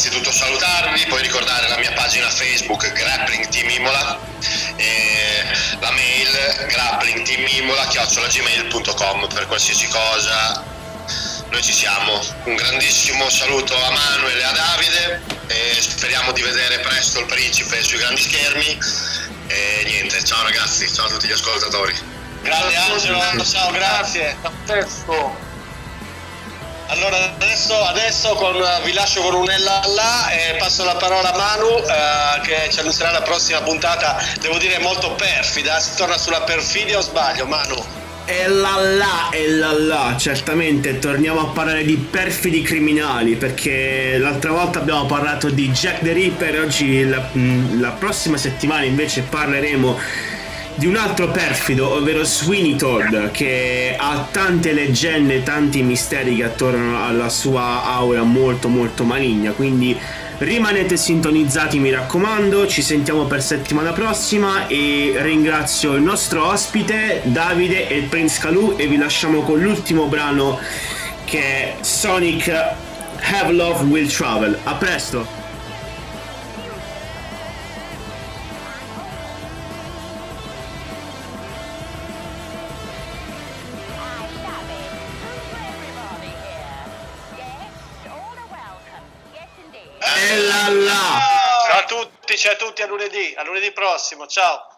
[0.00, 4.18] Innanzitutto salutarvi, poi ricordare la mia pagina Facebook Grappling Team Imola
[4.76, 5.44] e
[5.78, 6.30] la mail
[6.68, 10.64] grapplingteamimola.gmail.com per qualsiasi cosa
[11.50, 12.18] noi ci siamo.
[12.44, 17.82] Un grandissimo saluto a Manuel e a Davide e speriamo di vedere presto il principe
[17.82, 18.78] sui grandi schermi
[19.48, 21.94] e niente, ciao ragazzi, ciao a tutti gli ascoltatori.
[22.40, 24.34] Grande Angelo, ciao, grazie.
[26.90, 31.36] Allora adesso, adesso con, vi lascio con un Ella là e passo la parola a
[31.36, 36.40] Manu eh, che ci annuncerà la prossima puntata, devo dire molto perfida, si torna sulla
[36.40, 37.76] perfidia o sbaglio Manu?
[38.24, 44.50] E là là, e là là, certamente torniamo a parlare di perfidi criminali perché l'altra
[44.50, 49.98] volta abbiamo parlato di Jack the Ripper, oggi la, mh, la prossima settimana invece parleremo
[50.74, 57.04] di un altro perfido, ovvero Sweeney Todd, che ha tante leggende, tanti misteri che attorno
[57.04, 59.98] alla sua aura molto molto maligna, quindi
[60.38, 67.88] rimanete sintonizzati mi raccomando, ci sentiamo per settimana prossima e ringrazio il nostro ospite Davide
[67.88, 70.58] e il Prince Calù e vi lasciamo con l'ultimo brano
[71.24, 74.58] che è Sonic Have Love Will Travel.
[74.64, 75.39] A presto!
[92.30, 94.69] Tutti, ciao a tutti, a lunedì, a lunedì prossimo, ciao.